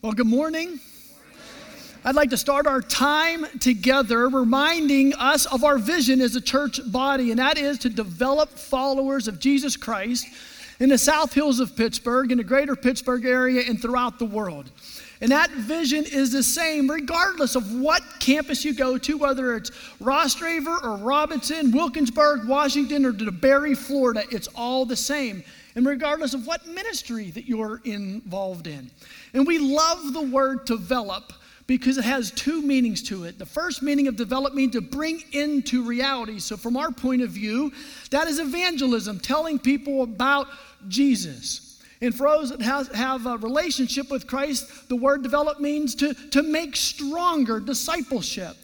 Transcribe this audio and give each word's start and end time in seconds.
Well, 0.00 0.12
good 0.12 0.28
morning. 0.28 0.78
I'd 2.04 2.14
like 2.14 2.30
to 2.30 2.36
start 2.36 2.68
our 2.68 2.80
time 2.80 3.44
together 3.58 4.28
reminding 4.28 5.12
us 5.14 5.44
of 5.46 5.64
our 5.64 5.76
vision 5.76 6.20
as 6.20 6.36
a 6.36 6.40
church 6.40 6.78
body, 6.92 7.30
and 7.30 7.40
that 7.40 7.58
is 7.58 7.78
to 7.80 7.88
develop 7.88 8.50
followers 8.50 9.26
of 9.26 9.40
Jesus 9.40 9.76
Christ 9.76 10.28
in 10.78 10.88
the 10.88 10.98
South 10.98 11.32
Hills 11.32 11.58
of 11.58 11.74
Pittsburgh, 11.74 12.30
in 12.30 12.38
the 12.38 12.44
greater 12.44 12.76
Pittsburgh 12.76 13.24
area, 13.24 13.64
and 13.68 13.82
throughout 13.82 14.20
the 14.20 14.24
world. 14.24 14.70
And 15.20 15.32
that 15.32 15.50
vision 15.50 16.04
is 16.04 16.30
the 16.30 16.44
same 16.44 16.88
regardless 16.88 17.56
of 17.56 17.74
what 17.74 18.00
campus 18.20 18.64
you 18.64 18.74
go 18.74 18.98
to, 18.98 19.18
whether 19.18 19.56
it's 19.56 19.70
Rostraver 20.00 20.80
or 20.80 20.96
Robinson, 20.98 21.72
Wilkinsburg, 21.72 22.46
Washington, 22.46 23.04
or 23.04 23.12
DeBary, 23.12 23.76
Florida, 23.76 24.22
it's 24.30 24.46
all 24.54 24.84
the 24.84 24.94
same. 24.94 25.42
And 25.78 25.86
regardless 25.86 26.34
of 26.34 26.44
what 26.44 26.66
ministry 26.66 27.30
that 27.30 27.46
you're 27.46 27.80
involved 27.84 28.66
in. 28.66 28.90
And 29.32 29.46
we 29.46 29.60
love 29.60 30.12
the 30.12 30.22
word 30.22 30.64
develop 30.64 31.32
because 31.68 31.98
it 31.98 32.04
has 32.04 32.32
two 32.32 32.62
meanings 32.62 33.00
to 33.04 33.22
it. 33.22 33.38
The 33.38 33.46
first 33.46 33.80
meaning 33.80 34.08
of 34.08 34.16
develop 34.16 34.54
means 34.54 34.72
to 34.72 34.80
bring 34.80 35.22
into 35.30 35.84
reality. 35.84 36.40
So, 36.40 36.56
from 36.56 36.76
our 36.76 36.90
point 36.90 37.22
of 37.22 37.30
view, 37.30 37.70
that 38.10 38.26
is 38.26 38.40
evangelism, 38.40 39.20
telling 39.20 39.60
people 39.60 40.02
about 40.02 40.48
Jesus. 40.88 41.80
And 42.00 42.12
for 42.12 42.28
those 42.28 42.50
that 42.50 42.60
have, 42.60 42.88
have 42.88 43.26
a 43.26 43.36
relationship 43.36 44.10
with 44.10 44.26
Christ, 44.26 44.88
the 44.88 44.96
word 44.96 45.22
develop 45.22 45.60
means 45.60 45.94
to, 45.94 46.12
to 46.30 46.42
make 46.42 46.74
stronger 46.74 47.60
discipleship. 47.60 48.56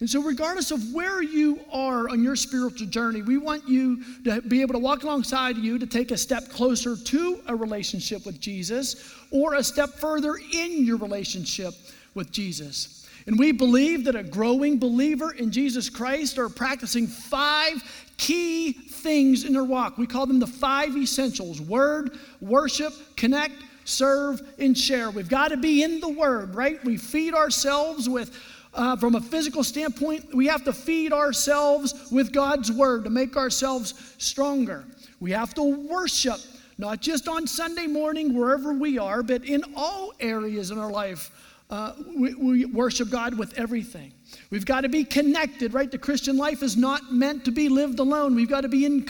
And 0.00 0.08
so, 0.08 0.22
regardless 0.22 0.70
of 0.70 0.94
where 0.94 1.22
you 1.22 1.60
are 1.70 2.08
on 2.08 2.22
your 2.22 2.34
spiritual 2.34 2.86
journey, 2.86 3.20
we 3.20 3.36
want 3.36 3.68
you 3.68 4.02
to 4.24 4.40
be 4.40 4.62
able 4.62 4.72
to 4.72 4.78
walk 4.78 5.02
alongside 5.02 5.58
you 5.58 5.78
to 5.78 5.86
take 5.86 6.10
a 6.10 6.16
step 6.16 6.48
closer 6.48 6.96
to 6.96 7.40
a 7.46 7.54
relationship 7.54 8.24
with 8.24 8.40
Jesus 8.40 9.14
or 9.30 9.54
a 9.54 9.62
step 9.62 9.90
further 9.90 10.36
in 10.54 10.86
your 10.86 10.96
relationship 10.96 11.74
with 12.14 12.32
Jesus. 12.32 13.06
And 13.26 13.38
we 13.38 13.52
believe 13.52 14.04
that 14.04 14.16
a 14.16 14.22
growing 14.22 14.78
believer 14.78 15.32
in 15.32 15.52
Jesus 15.52 15.90
Christ 15.90 16.38
are 16.38 16.48
practicing 16.48 17.06
five 17.06 17.82
key 18.16 18.72
things 18.72 19.44
in 19.44 19.52
their 19.52 19.64
walk. 19.64 19.98
We 19.98 20.06
call 20.06 20.24
them 20.24 20.40
the 20.40 20.46
five 20.46 20.96
essentials 20.96 21.60
word, 21.60 22.18
worship, 22.40 22.94
connect, 23.16 23.54
serve, 23.84 24.40
and 24.58 24.76
share. 24.76 25.10
We've 25.10 25.28
got 25.28 25.48
to 25.48 25.58
be 25.58 25.82
in 25.82 26.00
the 26.00 26.08
word, 26.08 26.54
right? 26.54 26.82
We 26.86 26.96
feed 26.96 27.34
ourselves 27.34 28.08
with. 28.08 28.34
Uh, 28.72 28.96
from 28.96 29.16
a 29.16 29.20
physical 29.20 29.64
standpoint, 29.64 30.34
we 30.34 30.46
have 30.46 30.64
to 30.64 30.72
feed 30.72 31.12
ourselves 31.12 32.10
with 32.12 32.32
God's 32.32 32.70
word 32.70 33.04
to 33.04 33.10
make 33.10 33.36
ourselves 33.36 34.14
stronger. 34.18 34.84
We 35.18 35.32
have 35.32 35.54
to 35.54 35.62
worship, 35.62 36.38
not 36.78 37.00
just 37.00 37.26
on 37.26 37.46
Sunday 37.46 37.86
morning, 37.86 38.32
wherever 38.32 38.72
we 38.72 38.96
are, 38.98 39.22
but 39.22 39.44
in 39.44 39.64
all 39.76 40.12
areas 40.20 40.70
in 40.70 40.78
our 40.78 40.90
life. 40.90 41.30
Uh, 41.68 41.94
we, 42.16 42.34
we 42.34 42.64
worship 42.64 43.10
God 43.10 43.36
with 43.36 43.56
everything. 43.58 44.12
We've 44.50 44.66
got 44.66 44.80
to 44.82 44.88
be 44.88 45.04
connected, 45.04 45.72
right? 45.72 45.90
The 45.90 45.98
Christian 45.98 46.36
life 46.36 46.62
is 46.62 46.76
not 46.76 47.12
meant 47.12 47.44
to 47.44 47.52
be 47.52 47.68
lived 47.68 47.98
alone. 47.98 48.34
We've 48.34 48.48
got 48.48 48.62
to 48.62 48.68
be 48.68 48.84
in 48.84 49.06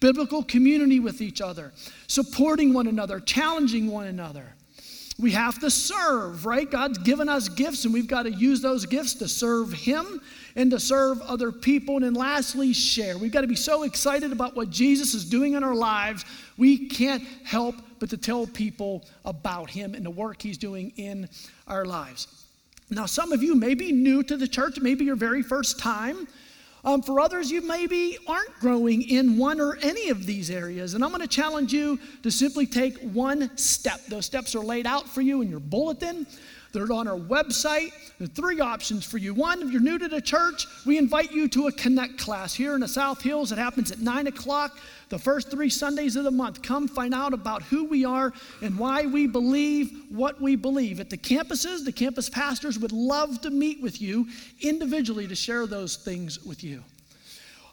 biblical 0.00 0.42
community 0.42 0.98
with 0.98 1.20
each 1.20 1.40
other, 1.40 1.72
supporting 2.08 2.72
one 2.72 2.88
another, 2.88 3.20
challenging 3.20 3.88
one 3.88 4.08
another. 4.08 4.54
We 5.18 5.30
have 5.32 5.58
to 5.60 5.70
serve, 5.70 6.46
right? 6.46 6.68
God's 6.68 6.98
given 6.98 7.28
us 7.28 7.48
gifts, 7.48 7.84
and 7.84 7.92
we've 7.92 8.06
got 8.06 8.24
to 8.24 8.32
use 8.32 8.60
those 8.60 8.86
gifts 8.86 9.14
to 9.14 9.28
serve 9.28 9.72
Him 9.72 10.20
and 10.56 10.70
to 10.70 10.80
serve 10.80 11.20
other 11.22 11.52
people. 11.52 11.96
And 11.96 12.04
then 12.04 12.14
lastly, 12.14 12.72
share. 12.72 13.18
We've 13.18 13.32
got 13.32 13.42
to 13.42 13.46
be 13.46 13.54
so 13.54 13.82
excited 13.82 14.32
about 14.32 14.56
what 14.56 14.70
Jesus 14.70 15.14
is 15.14 15.24
doing 15.24 15.52
in 15.52 15.62
our 15.62 15.74
lives, 15.74 16.24
we 16.56 16.88
can't 16.88 17.22
help 17.44 17.76
but 17.98 18.10
to 18.10 18.16
tell 18.16 18.46
people 18.46 19.04
about 19.24 19.70
Him 19.70 19.94
and 19.94 20.04
the 20.04 20.10
work 20.10 20.42
He's 20.42 20.58
doing 20.58 20.92
in 20.96 21.28
our 21.68 21.84
lives. 21.84 22.26
Now, 22.90 23.06
some 23.06 23.32
of 23.32 23.42
you 23.42 23.54
may 23.54 23.74
be 23.74 23.92
new 23.92 24.22
to 24.24 24.36
the 24.36 24.48
church, 24.48 24.80
maybe 24.80 25.04
your 25.04 25.16
very 25.16 25.42
first 25.42 25.78
time. 25.78 26.26
Um, 26.84 27.00
for 27.00 27.20
others, 27.20 27.50
you 27.50 27.60
maybe 27.60 28.18
aren't 28.26 28.58
growing 28.58 29.02
in 29.02 29.38
one 29.38 29.60
or 29.60 29.76
any 29.82 30.08
of 30.08 30.26
these 30.26 30.50
areas. 30.50 30.94
And 30.94 31.04
I'm 31.04 31.10
going 31.10 31.22
to 31.22 31.28
challenge 31.28 31.72
you 31.72 31.98
to 32.24 32.30
simply 32.30 32.66
take 32.66 32.98
one 32.98 33.56
step. 33.56 34.04
Those 34.06 34.26
steps 34.26 34.56
are 34.56 34.64
laid 34.64 34.86
out 34.86 35.08
for 35.08 35.20
you 35.20 35.42
in 35.42 35.48
your 35.48 35.60
bulletin. 35.60 36.26
They're 36.72 36.90
on 36.92 37.06
our 37.06 37.18
website. 37.18 37.92
There 38.18 38.24
are 38.24 38.28
three 38.28 38.60
options 38.60 39.04
for 39.04 39.18
you. 39.18 39.34
One, 39.34 39.62
if 39.62 39.70
you're 39.70 39.80
new 39.80 39.98
to 39.98 40.08
the 40.08 40.20
church, 40.20 40.66
we 40.86 40.98
invite 40.98 41.32
you 41.32 41.48
to 41.48 41.66
a 41.68 41.72
Connect 41.72 42.18
class 42.18 42.54
here 42.54 42.74
in 42.74 42.80
the 42.80 42.88
South 42.88 43.20
Hills. 43.20 43.52
It 43.52 43.58
happens 43.58 43.90
at 43.90 43.98
9 43.98 44.26
o'clock 44.26 44.78
the 45.10 45.18
first 45.18 45.50
three 45.50 45.68
Sundays 45.68 46.16
of 46.16 46.24
the 46.24 46.30
month. 46.30 46.62
Come 46.62 46.88
find 46.88 47.12
out 47.12 47.34
about 47.34 47.62
who 47.62 47.84
we 47.84 48.04
are 48.04 48.32
and 48.62 48.78
why 48.78 49.04
we 49.04 49.26
believe 49.26 49.92
what 50.08 50.40
we 50.40 50.56
believe. 50.56 51.00
At 51.00 51.10
the 51.10 51.18
campuses, 51.18 51.84
the 51.84 51.92
campus 51.92 52.30
pastors 52.30 52.78
would 52.78 52.92
love 52.92 53.42
to 53.42 53.50
meet 53.50 53.82
with 53.82 54.00
you 54.00 54.26
individually 54.60 55.26
to 55.26 55.34
share 55.34 55.66
those 55.66 55.96
things 55.96 56.42
with 56.44 56.64
you. 56.64 56.82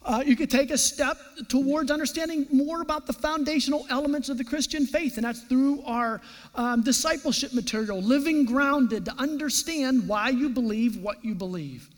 Uh, 0.03 0.23
you 0.25 0.35
could 0.35 0.49
take 0.49 0.71
a 0.71 0.77
step 0.77 1.17
towards 1.49 1.91
understanding 1.91 2.47
more 2.51 2.81
about 2.81 3.05
the 3.05 3.13
foundational 3.13 3.85
elements 3.89 4.29
of 4.29 4.37
the 4.37 4.43
Christian 4.43 4.85
faith, 4.85 5.17
and 5.17 5.25
that's 5.25 5.41
through 5.41 5.81
our 5.83 6.21
um, 6.55 6.81
discipleship 6.83 7.53
material, 7.53 8.01
Living 8.01 8.45
Grounded, 8.45 9.05
to 9.05 9.13
understand 9.17 10.07
why 10.07 10.29
you 10.29 10.49
believe 10.49 10.97
what 10.97 11.23
you 11.23 11.35
believe. 11.35 11.89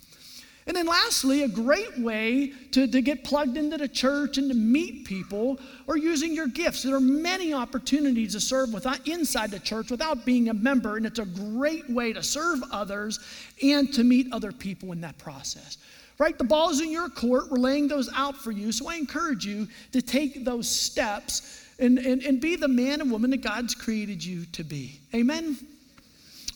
And 0.68 0.76
then, 0.76 0.86
lastly, 0.86 1.44
a 1.44 1.48
great 1.48 2.00
way 2.00 2.54
to, 2.72 2.88
to 2.88 3.02
get 3.02 3.24
plugged 3.24 3.58
into 3.58 3.78
the 3.78 3.88
church 3.88 4.38
and 4.38 4.50
to 4.50 4.56
meet 4.56 5.06
people 5.06 5.60
are 5.88 5.98
using 5.98 6.34
your 6.34 6.48
gifts. 6.48 6.84
There 6.84 6.96
are 6.96 7.00
many 7.00 7.54
opportunities 7.54 8.34
to 8.34 8.40
serve 8.40 8.74
without, 8.74 9.08
inside 9.08 9.52
the 9.52 9.60
church 9.60 9.90
without 9.90 10.24
being 10.24 10.50
a 10.50 10.54
member, 10.54 10.98
and 10.98 11.06
it's 11.06 11.20
a 11.20 11.26
great 11.26 11.90
way 11.90 12.14
to 12.14 12.22
serve 12.22 12.60
others 12.72 13.20
and 13.64 13.92
to 13.94 14.04
meet 14.04 14.32
other 14.32 14.52
people 14.52 14.92
in 14.92 15.02
that 15.02 15.18
process 15.18 15.78
right? 16.18 16.38
The 16.38 16.44
ball's 16.44 16.82
in 16.82 16.92
your 16.92 17.10
court. 17.10 17.50
We're 17.50 17.58
laying 17.58 17.88
those 17.88 18.10
out 18.16 18.38
for 18.38 18.52
you. 18.52 18.72
So 18.72 18.90
I 18.90 18.96
encourage 18.96 19.46
you 19.46 19.68
to 19.92 20.02
take 20.02 20.46
those 20.46 20.70
steps 20.70 21.66
and, 21.80 21.98
and, 21.98 22.22
and 22.24 22.40
be 22.40 22.56
the 22.56 22.68
man 22.68 23.02
and 23.02 23.12
woman 23.12 23.32
that 23.32 23.42
God's 23.42 23.74
created 23.74 24.24
you 24.24 24.46
to 24.54 24.64
be. 24.64 25.00
Amen? 25.14 25.58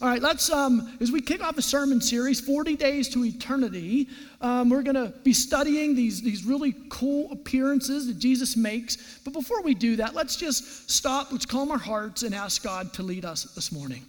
All 0.01 0.09
right, 0.09 0.21
let's, 0.21 0.51
um, 0.51 0.97
as 0.99 1.09
we 1.09 1.21
kick 1.21 1.41
off 1.41 1.57
a 1.57 1.61
sermon 1.61 2.01
series, 2.01 2.41
40 2.41 2.75
Days 2.75 3.07
to 3.09 3.23
Eternity, 3.23 4.09
um, 4.41 4.69
we're 4.69 4.83
going 4.83 4.95
to 4.95 5.13
be 5.23 5.31
studying 5.31 5.95
these, 5.95 6.21
these 6.21 6.43
really 6.43 6.75
cool 6.89 7.31
appearances 7.31 8.05
that 8.07 8.19
Jesus 8.19 8.57
makes. 8.57 9.19
But 9.23 9.31
before 9.31 9.61
we 9.61 9.73
do 9.73 9.95
that, 9.95 10.13
let's 10.13 10.35
just 10.35 10.91
stop, 10.91 11.31
let's 11.31 11.45
calm 11.45 11.71
our 11.71 11.77
hearts, 11.77 12.23
and 12.23 12.35
ask 12.35 12.61
God 12.61 12.91
to 12.93 13.03
lead 13.03 13.23
us 13.23 13.43
this 13.55 13.71
morning. 13.71 14.03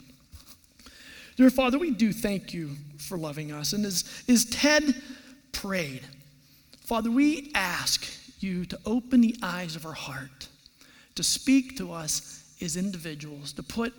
Dear 1.37 1.51
Father, 1.51 1.79
we 1.79 1.93
do 1.93 2.13
thank 2.13 2.53
you 2.53 2.71
for 2.99 3.17
loving 3.17 3.53
us. 3.53 3.73
And 3.73 3.87
as, 3.87 4.05
as 4.29 4.45
Ted 4.47 5.01
prayed, 5.57 6.03
Father, 6.85 7.11
we 7.11 7.51
ask 7.55 8.07
you 8.41 8.67
to 8.67 8.79
open 8.85 9.23
the 9.23 9.35
eyes 9.43 9.75
of 9.75 9.87
our 9.87 9.95
heart, 9.95 10.49
to 11.15 11.23
speak 11.23 11.77
to 11.79 11.93
us 11.93 12.55
as 12.61 12.77
individuals, 12.77 13.53
to 13.55 13.63
put 13.63 13.95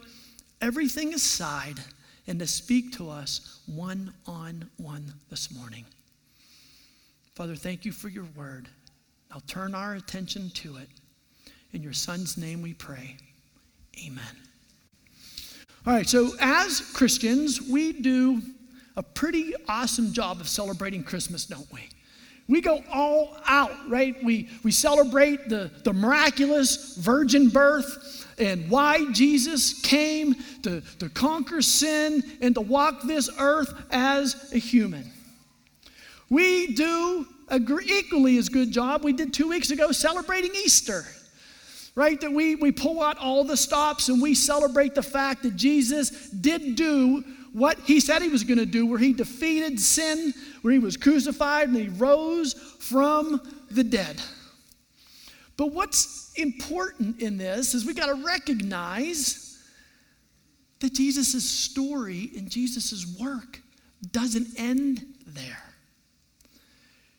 everything 0.62 1.14
aside 1.14 1.80
and 2.28 2.40
to 2.40 2.48
speak 2.48 2.96
to 2.98 3.10
us 3.10 3.60
one 3.66 4.14
on 4.28 4.70
one 4.78 5.12
this 5.30 5.52
morning. 5.52 5.84
Father, 7.34 7.56
thank 7.56 7.86
you 7.86 7.92
for 7.92 8.10
your 8.10 8.28
word. 8.36 8.68
Now 9.32 9.42
turn 9.48 9.74
our 9.74 9.96
attention 9.96 10.52
to 10.52 10.78
it. 10.78 10.90
In 11.74 11.82
your 11.82 11.94
son's 11.94 12.38
name 12.38 12.62
we 12.62 12.74
pray. 12.74 13.18
Amen. 14.06 14.24
All 15.86 15.94
right, 15.94 16.08
so 16.08 16.32
as 16.40 16.82
Christians, 16.94 17.62
we 17.62 17.94
do 17.94 18.42
a 18.98 19.04
pretty 19.04 19.54
awesome 19.70 20.12
job 20.12 20.42
of 20.42 20.50
celebrating 20.50 21.04
Christmas, 21.04 21.46
don't 21.46 21.72
we? 21.72 21.88
We 22.50 22.62
go 22.62 22.84
all 22.92 23.38
out, 23.46 23.72
right? 23.88 24.16
We, 24.24 24.50
we 24.64 24.72
celebrate 24.72 25.48
the, 25.50 25.70
the 25.84 25.94
miraculous 25.94 26.96
virgin 26.98 27.50
birth 27.50 28.26
and 28.40 28.70
why 28.70 29.12
Jesus 29.12 29.82
came 29.82 30.36
to, 30.64 30.82
to 31.00 31.10
conquer 31.10 31.62
sin 31.62 32.24
and 32.42 32.56
to 32.56 32.62
walk 32.62 33.04
this 33.04 33.30
earth 33.40 33.74
as 33.92 34.52
a 34.54 34.58
human. 34.58 35.12
We 36.30 36.74
do 36.74 37.28
a 37.50 37.60
equally 37.86 38.38
as 38.38 38.50
good 38.50 38.72
job 38.72 39.04
we 39.04 39.14
did 39.14 39.34
two 39.34 39.48
weeks 39.48 39.70
ago 39.72 39.92
celebrating 39.92 40.52
Easter 40.56 41.06
right? 41.98 42.22
That 42.22 42.32
we, 42.32 42.54
we 42.54 42.72
pull 42.72 43.02
out 43.02 43.18
all 43.18 43.44
the 43.44 43.58
stops 43.58 44.08
and 44.08 44.22
we 44.22 44.36
celebrate 44.36 44.94
the 44.94 45.02
fact 45.02 45.42
that 45.42 45.56
Jesus 45.56 46.30
did 46.30 46.76
do 46.76 47.24
what 47.58 47.80
he 47.80 48.00
said 48.00 48.22
he 48.22 48.30
was 48.30 48.44
going 48.44 48.60
to 48.60 48.68
do, 48.68 48.86
where 48.86 49.00
he 49.00 49.14
defeated 49.14 49.80
sin, 49.80 50.32
where 50.62 50.72
he 50.72 50.78
was 50.78 50.96
crucified 50.96 51.68
and 51.68 51.76
he 51.76 51.90
rose 51.90 52.54
from 52.54 53.42
the 53.72 53.84
dead. 53.84 54.22
But 55.58 55.72
what's 55.74 56.32
important 56.36 57.20
in 57.20 57.38
this 57.40 57.74
is 57.74 57.84
we 57.84 57.96
got 57.96 58.16
to 58.16 58.24
recognize 58.24 59.58
that 60.82 60.94
Jesus' 60.94 61.50
story 61.50 62.30
and 62.38 62.48
Jesus' 62.48 63.18
work 63.20 63.60
doesn't 64.12 64.50
end 64.60 65.04
there. 65.26 65.64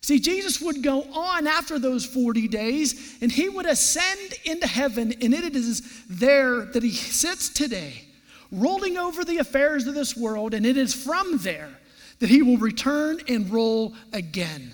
See, 0.03 0.21
Jesus 0.21 0.61
would 0.61 0.85
go 0.85 1.03
on 1.03 1.49
after 1.49 1.81
those 1.81 2.07
40 2.07 2.47
days 2.47 3.19
and 3.21 3.33
he 3.33 3.49
would 3.49 3.67
ascend 3.67 4.35
into 4.45 4.69
heaven, 4.69 5.13
and 5.21 5.35
it 5.35 5.57
is 5.57 6.05
there 6.09 6.67
that 6.67 6.85
he 6.85 6.93
sits 6.93 7.49
today 7.49 8.05
ruling 8.51 8.97
over 8.97 9.25
the 9.25 9.39
affairs 9.39 9.87
of 9.87 9.95
this 9.95 10.17
world, 10.17 10.55
and 10.55 10.65
it 10.65 10.77
is 10.77 10.95
from 10.95 11.39
there 11.39 11.71
that 12.19 12.29
he 12.29 12.43
will 12.43 12.59
return 12.59 13.21
and 13.29 13.51
rule 13.51 13.95
again. 14.13 14.73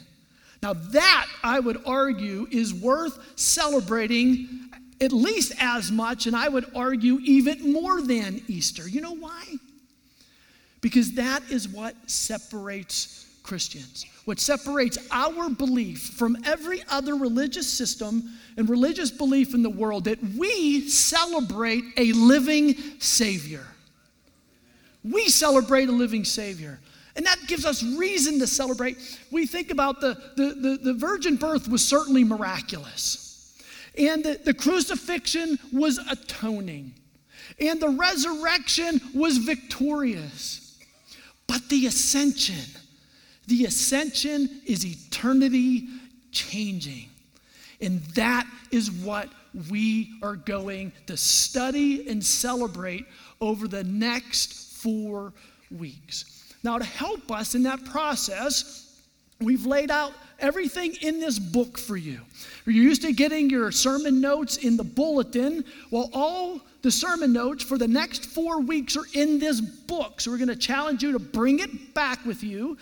Now, 0.62 0.72
that, 0.72 1.26
I 1.42 1.60
would 1.60 1.82
argue, 1.84 2.46
is 2.50 2.72
worth 2.72 3.18
celebrating 3.36 4.48
at 5.00 5.12
least 5.12 5.52
as 5.58 5.90
much, 5.90 6.26
and 6.26 6.34
I 6.34 6.48
would 6.48 6.70
argue 6.74 7.18
even 7.22 7.72
more 7.72 8.00
than 8.00 8.40
Easter. 8.48 8.88
You 8.88 9.02
know 9.02 9.14
why? 9.14 9.44
Because 10.80 11.12
that 11.12 11.42
is 11.50 11.68
what 11.68 11.94
separates 12.06 13.23
Christians. 13.44 14.06
What 14.24 14.40
separates 14.40 14.98
our 15.12 15.50
belief 15.50 16.00
from 16.00 16.36
every 16.44 16.82
other 16.88 17.14
religious 17.14 17.70
system 17.70 18.24
and 18.56 18.68
religious 18.68 19.10
belief 19.10 19.54
in 19.54 19.62
the 19.62 19.70
world 19.70 20.04
that 20.04 20.18
we 20.36 20.88
celebrate 20.88 21.84
a 21.98 22.12
living 22.12 22.74
Savior. 22.98 23.66
We 25.04 25.28
celebrate 25.28 25.90
a 25.90 25.92
living 25.92 26.24
Savior. 26.24 26.80
And 27.16 27.26
that 27.26 27.38
gives 27.46 27.66
us 27.66 27.82
reason 27.82 28.38
to 28.40 28.46
celebrate. 28.46 28.96
We 29.30 29.46
think 29.46 29.70
about 29.70 30.00
the, 30.00 30.14
the, 30.36 30.54
the, 30.54 30.78
the 30.82 30.94
virgin 30.94 31.36
birth 31.36 31.68
was 31.68 31.86
certainly 31.86 32.24
miraculous. 32.24 33.62
And 33.96 34.24
the, 34.24 34.40
the 34.42 34.54
crucifixion 34.54 35.58
was 35.70 35.98
atoning. 36.10 36.94
And 37.60 37.80
the 37.80 37.90
resurrection 37.90 39.02
was 39.14 39.36
victorious. 39.36 40.78
But 41.46 41.68
the 41.68 41.86
ascension, 41.86 42.80
the 43.46 43.64
ascension 43.64 44.62
is 44.66 44.84
eternity 44.86 45.88
changing. 46.32 47.08
And 47.80 48.00
that 48.14 48.46
is 48.70 48.90
what 48.90 49.28
we 49.70 50.18
are 50.22 50.36
going 50.36 50.92
to 51.06 51.16
study 51.16 52.08
and 52.08 52.24
celebrate 52.24 53.06
over 53.40 53.68
the 53.68 53.84
next 53.84 54.76
four 54.78 55.32
weeks. 55.70 56.54
Now, 56.62 56.78
to 56.78 56.84
help 56.84 57.30
us 57.30 57.54
in 57.54 57.62
that 57.64 57.84
process, 57.84 59.02
we've 59.40 59.66
laid 59.66 59.90
out 59.90 60.12
everything 60.38 60.94
in 61.02 61.20
this 61.20 61.38
book 61.38 61.78
for 61.78 61.96
you. 61.96 62.20
You're 62.64 62.74
used 62.74 63.02
to 63.02 63.12
getting 63.12 63.50
your 63.50 63.70
sermon 63.70 64.20
notes 64.20 64.56
in 64.56 64.76
the 64.76 64.84
bulletin. 64.84 65.64
Well, 65.90 66.10
all 66.12 66.60
the 66.82 66.90
sermon 66.90 67.32
notes 67.32 67.62
for 67.62 67.78
the 67.78 67.88
next 67.88 68.26
four 68.26 68.60
weeks 68.60 68.96
are 68.96 69.06
in 69.14 69.38
this 69.38 69.60
book. 69.60 70.20
So 70.20 70.30
we're 70.30 70.38
going 70.38 70.48
to 70.48 70.56
challenge 70.56 71.02
you 71.02 71.12
to 71.12 71.18
bring 71.18 71.60
it 71.60 71.94
back 71.94 72.24
with 72.24 72.42
you. 72.42 72.76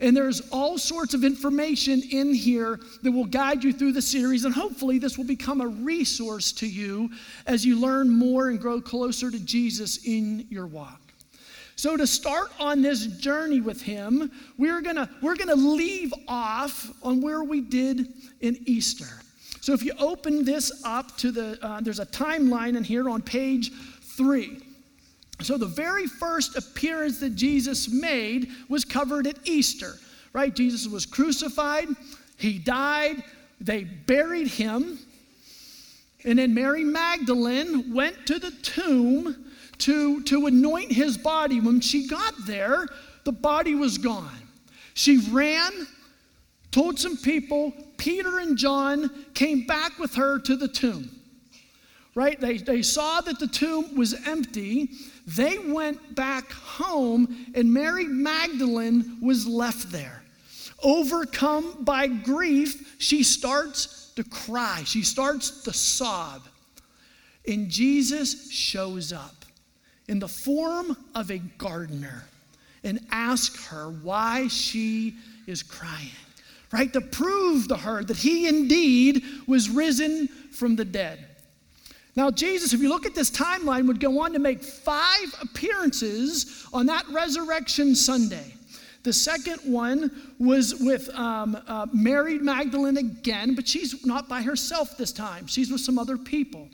And 0.00 0.16
there's 0.16 0.42
all 0.50 0.76
sorts 0.76 1.14
of 1.14 1.24
information 1.24 2.02
in 2.10 2.34
here 2.34 2.80
that 3.02 3.10
will 3.10 3.24
guide 3.24 3.64
you 3.64 3.72
through 3.72 3.92
the 3.92 4.02
series. 4.02 4.44
And 4.44 4.54
hopefully, 4.54 4.98
this 4.98 5.16
will 5.16 5.24
become 5.24 5.60
a 5.60 5.66
resource 5.66 6.52
to 6.52 6.66
you 6.66 7.10
as 7.46 7.64
you 7.64 7.78
learn 7.78 8.10
more 8.10 8.48
and 8.48 8.60
grow 8.60 8.80
closer 8.80 9.30
to 9.30 9.40
Jesus 9.40 10.04
in 10.06 10.46
your 10.50 10.66
walk. 10.66 11.00
So 11.76 11.94
to 11.96 12.06
start 12.06 12.52
on 12.58 12.80
this 12.80 13.06
journey 13.06 13.60
with 13.60 13.82
him, 13.82 14.30
we're 14.56 14.80
gonna 14.80 15.10
we're 15.20 15.36
gonna 15.36 15.54
leave 15.54 16.12
off 16.26 16.90
on 17.02 17.20
where 17.20 17.44
we 17.44 17.60
did 17.60 18.14
in 18.40 18.58
Easter. 18.64 19.20
So 19.60 19.74
if 19.74 19.82
you 19.82 19.92
open 19.98 20.44
this 20.44 20.82
up 20.84 21.16
to 21.18 21.30
the 21.30 21.58
uh, 21.60 21.82
there's 21.82 22.00
a 22.00 22.06
timeline 22.06 22.76
in 22.78 22.84
here 22.84 23.10
on 23.10 23.20
page 23.20 23.72
three. 24.16 24.62
So 25.42 25.58
the 25.58 25.66
very 25.66 26.06
first 26.06 26.56
appearance 26.56 27.20
that 27.20 27.36
Jesus 27.36 27.88
made 27.88 28.48
was 28.68 28.84
covered 28.84 29.26
at 29.26 29.38
Easter, 29.44 29.94
right? 30.32 30.54
Jesus 30.54 30.86
was 30.88 31.04
crucified, 31.04 31.88
he 32.36 32.58
died, 32.58 33.22
they 33.60 33.84
buried 33.84 34.48
him, 34.48 34.98
and 36.24 36.38
then 36.38 36.54
Mary 36.54 36.84
Magdalene 36.84 37.94
went 37.94 38.26
to 38.26 38.38
the 38.38 38.50
tomb 38.50 39.44
to, 39.78 40.22
to 40.24 40.46
anoint 40.46 40.90
his 40.90 41.16
body. 41.16 41.60
When 41.60 41.80
she 41.80 42.08
got 42.08 42.34
there, 42.46 42.88
the 43.24 43.32
body 43.32 43.74
was 43.74 43.98
gone. 43.98 44.42
She 44.94 45.18
ran, 45.30 45.70
told 46.70 46.98
some 46.98 47.16
people, 47.16 47.72
Peter 47.96 48.38
and 48.38 48.56
John 48.56 49.10
came 49.34 49.66
back 49.66 49.98
with 49.98 50.14
her 50.14 50.38
to 50.40 50.56
the 50.56 50.68
tomb. 50.68 51.10
Right? 52.16 52.40
They, 52.40 52.56
they 52.56 52.80
saw 52.80 53.20
that 53.20 53.38
the 53.38 53.46
tomb 53.46 53.94
was 53.94 54.14
empty. 54.26 54.88
They 55.26 55.58
went 55.58 56.14
back 56.14 56.50
home, 56.50 57.52
and 57.54 57.72
Mary 57.72 58.06
Magdalene 58.06 59.18
was 59.20 59.46
left 59.46 59.92
there. 59.92 60.22
Overcome 60.82 61.84
by 61.84 62.06
grief, 62.06 62.96
she 62.98 63.22
starts 63.22 64.12
to 64.16 64.24
cry. 64.24 64.82
She 64.86 65.02
starts 65.02 65.62
to 65.64 65.74
sob. 65.74 66.40
And 67.46 67.68
Jesus 67.68 68.50
shows 68.50 69.12
up 69.12 69.44
in 70.08 70.18
the 70.18 70.28
form 70.28 70.96
of 71.14 71.30
a 71.30 71.38
gardener 71.58 72.24
and 72.82 72.98
ask 73.10 73.62
her 73.66 73.90
why 73.90 74.48
she 74.48 75.16
is 75.46 75.62
crying, 75.62 76.08
right? 76.72 76.90
To 76.94 77.02
prove 77.02 77.68
to 77.68 77.76
her 77.76 78.02
that 78.04 78.16
he 78.16 78.48
indeed 78.48 79.22
was 79.46 79.68
risen 79.68 80.28
from 80.28 80.76
the 80.76 80.84
dead. 80.86 81.35
Now, 82.16 82.30
Jesus, 82.30 82.72
if 82.72 82.80
you 82.80 82.88
look 82.88 83.04
at 83.04 83.14
this 83.14 83.30
timeline, 83.30 83.86
would 83.86 84.00
go 84.00 84.20
on 84.22 84.32
to 84.32 84.38
make 84.38 84.62
five 84.62 85.34
appearances 85.42 86.66
on 86.72 86.86
that 86.86 87.06
resurrection 87.10 87.94
Sunday. 87.94 88.54
The 89.02 89.12
second 89.12 89.58
one 89.70 90.10
was 90.40 90.74
with 90.80 91.08
um, 91.10 91.56
uh, 91.68 91.86
Mary 91.92 92.38
Magdalene 92.38 92.96
again, 92.96 93.54
but 93.54 93.68
she's 93.68 94.04
not 94.04 94.28
by 94.28 94.42
herself 94.42 94.96
this 94.96 95.12
time. 95.12 95.46
She's 95.46 95.70
with 95.70 95.82
some 95.82 95.98
other 95.98 96.16
people. 96.16 96.68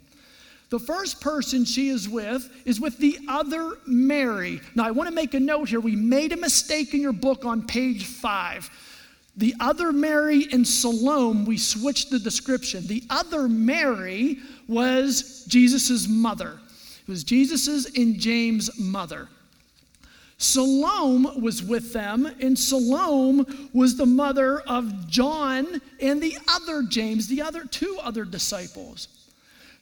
The 0.71 0.79
first 0.79 1.21
person 1.21 1.67
she 1.67 1.91
is 1.91 2.09
with 2.09 2.51
is 2.65 2.81
with 2.81 2.97
the 2.97 3.19
other 3.29 3.77
Mary. 3.85 4.63
Now, 4.75 4.85
I 4.85 4.93
want 4.93 5.11
to 5.11 5.15
make 5.15 5.35
a 5.35 5.41
note 5.41 5.69
here. 5.69 5.81
We 5.81 5.97
made 5.97 6.33
a 6.33 6.37
mistake 6.39 6.95
in 6.95 7.03
your 7.03 7.13
book 7.13 7.45
on 7.45 7.67
page 7.67 8.07
five. 8.07 8.71
The 9.37 9.55
other 9.61 9.93
Mary 9.93 10.47
and 10.53 10.67
Salome, 10.67 11.45
we 11.45 11.57
switched 11.57 12.11
the 12.11 12.19
description. 12.19 12.87
The 12.87 13.03
other 13.09 13.49
Mary 13.49 14.39
was 14.69 15.45
Jesus' 15.49 16.07
mother. 16.07 16.61
It 17.01 17.09
was 17.09 17.25
Jesus' 17.25 17.87
and 17.97 18.19
James' 18.19 18.79
mother. 18.79 19.29
Salome 20.37 21.41
was 21.41 21.63
with 21.63 21.93
them, 21.93 22.27
and 22.41 22.59
Salome 22.59 23.45
was 23.73 23.97
the 23.97 24.07
mother 24.07 24.61
of 24.63 25.09
John 25.09 25.81
and 26.01 26.21
the 26.21 26.37
other 26.49 26.83
James, 26.83 27.29
the 27.29 27.43
other 27.43 27.65
two 27.65 27.99
other 28.03 28.25
disciples. 28.25 29.09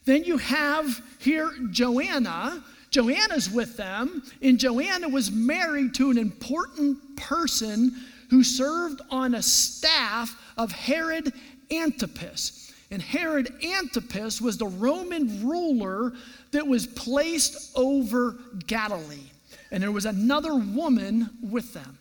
Then 0.05 0.23
you 0.23 0.37
have 0.37 1.01
here 1.19 1.51
Joanna. 1.71 2.63
Joanna's 2.91 3.49
with 3.49 3.77
them, 3.77 4.21
and 4.41 4.59
Joanna 4.59 5.09
was 5.09 5.31
married 5.31 5.93
to 5.95 6.11
an 6.11 6.17
important 6.17 7.17
person 7.17 7.95
who 8.31 8.43
served 8.43 9.01
on 9.11 9.35
a 9.35 9.41
staff 9.43 10.35
of 10.57 10.71
Herod 10.71 11.31
Antipas. 11.69 12.73
And 12.89 13.01
Herod 13.01 13.53
Antipas 13.63 14.41
was 14.41 14.57
the 14.57 14.65
Roman 14.65 15.47
ruler 15.47 16.13
that 16.51 16.65
was 16.65 16.87
placed 16.87 17.71
over 17.77 18.39
Galilee. 18.65 19.29
And 19.69 19.83
there 19.83 19.91
was 19.91 20.05
another 20.05 20.55
woman 20.55 21.29
with 21.41 21.73
them. 21.73 21.99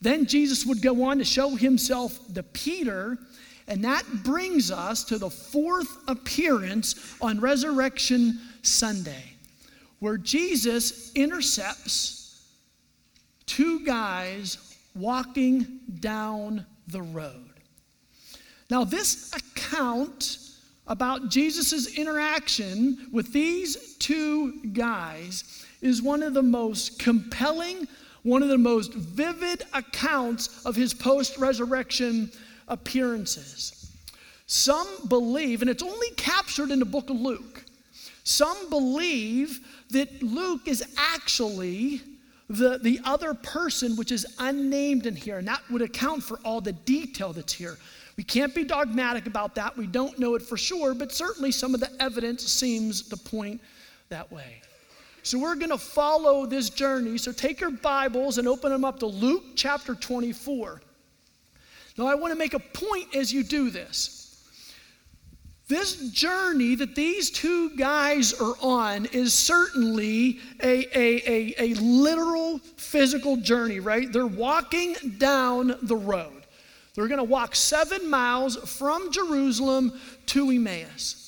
Then 0.00 0.26
Jesus 0.26 0.64
would 0.64 0.80
go 0.80 1.02
on 1.04 1.18
to 1.18 1.24
show 1.24 1.56
himself 1.56 2.18
to 2.34 2.42
Peter 2.44 3.18
and 3.66 3.84
that 3.84 4.04
brings 4.22 4.70
us 4.70 5.04
to 5.04 5.18
the 5.18 5.30
fourth 5.30 5.96
appearance 6.06 7.16
on 7.20 7.40
Resurrection 7.40 8.38
Sunday, 8.62 9.24
where 10.00 10.18
Jesus 10.18 11.12
intercepts 11.14 12.44
two 13.46 13.84
guys 13.84 14.56
walking 14.94 15.80
down 16.00 16.64
the 16.88 17.02
road. 17.02 17.50
Now, 18.70 18.84
this 18.84 19.32
account 19.34 20.38
about 20.86 21.30
Jesus' 21.30 21.96
interaction 21.96 23.08
with 23.12 23.32
these 23.32 23.96
two 23.96 24.62
guys 24.72 25.64
is 25.80 26.02
one 26.02 26.22
of 26.22 26.34
the 26.34 26.42
most 26.42 26.98
compelling, 26.98 27.88
one 28.22 28.42
of 28.42 28.48
the 28.48 28.58
most 28.58 28.94
vivid 28.94 29.64
accounts 29.72 30.64
of 30.64 30.76
his 30.76 30.94
post 30.94 31.38
resurrection 31.38 32.30
appearances. 32.68 33.92
Some 34.46 34.86
believe, 35.08 35.62
and 35.62 35.70
it's 35.70 35.82
only 35.82 36.10
captured 36.16 36.70
in 36.70 36.78
the 36.78 36.84
book 36.84 37.10
of 37.10 37.16
Luke, 37.16 37.64
some 38.24 38.70
believe 38.70 39.60
that 39.90 40.22
Luke 40.22 40.66
is 40.66 40.82
actually 40.96 42.00
the, 42.48 42.78
the 42.82 43.00
other 43.04 43.34
person 43.34 43.96
which 43.96 44.12
is 44.12 44.26
unnamed 44.38 45.06
in 45.06 45.16
here, 45.16 45.38
and 45.38 45.48
that 45.48 45.62
would 45.70 45.82
account 45.82 46.22
for 46.22 46.38
all 46.44 46.60
the 46.60 46.72
detail 46.72 47.32
that's 47.32 47.52
here. 47.52 47.78
We 48.16 48.24
can't 48.24 48.54
be 48.54 48.64
dogmatic 48.64 49.26
about 49.26 49.54
that. 49.56 49.76
We 49.76 49.86
don't 49.86 50.18
know 50.18 50.34
it 50.34 50.42
for 50.42 50.56
sure, 50.56 50.94
but 50.94 51.10
certainly 51.10 51.50
some 51.50 51.74
of 51.74 51.80
the 51.80 51.90
evidence 52.00 52.44
seems 52.44 53.02
to 53.08 53.16
point 53.16 53.60
that 54.08 54.30
way. 54.30 54.62
So 55.22 55.38
we're 55.38 55.54
going 55.56 55.70
to 55.70 55.78
follow 55.78 56.44
this 56.44 56.68
journey. 56.68 57.16
So 57.16 57.32
take 57.32 57.60
your 57.60 57.70
Bibles 57.70 58.38
and 58.38 58.46
open 58.46 58.70
them 58.70 58.84
up 58.84 59.00
to 59.00 59.06
Luke 59.06 59.42
chapter 59.56 59.94
24. 59.94 60.82
Now, 61.96 62.06
I 62.06 62.14
want 62.14 62.32
to 62.32 62.38
make 62.38 62.54
a 62.54 62.58
point 62.58 63.14
as 63.16 63.32
you 63.32 63.42
do 63.42 63.70
this. 63.70 64.23
This 65.66 66.10
journey 66.10 66.74
that 66.74 66.94
these 66.94 67.30
two 67.30 67.70
guys 67.70 68.34
are 68.34 68.54
on 68.60 69.06
is 69.06 69.32
certainly 69.32 70.38
a, 70.62 70.86
a, 70.96 71.22
a, 71.26 71.54
a, 71.58 71.74
literal 71.76 72.58
physical 72.76 73.38
journey, 73.38 73.80
right? 73.80 74.12
They're 74.12 74.26
walking 74.26 74.94
down 75.16 75.78
the 75.80 75.96
road. 75.96 76.42
They're 76.94 77.08
going 77.08 77.18
to 77.18 77.24
walk 77.24 77.56
seven 77.56 78.10
miles 78.10 78.56
from 78.56 79.10
Jerusalem 79.10 79.98
to 80.26 80.50
Emmaus. 80.50 81.24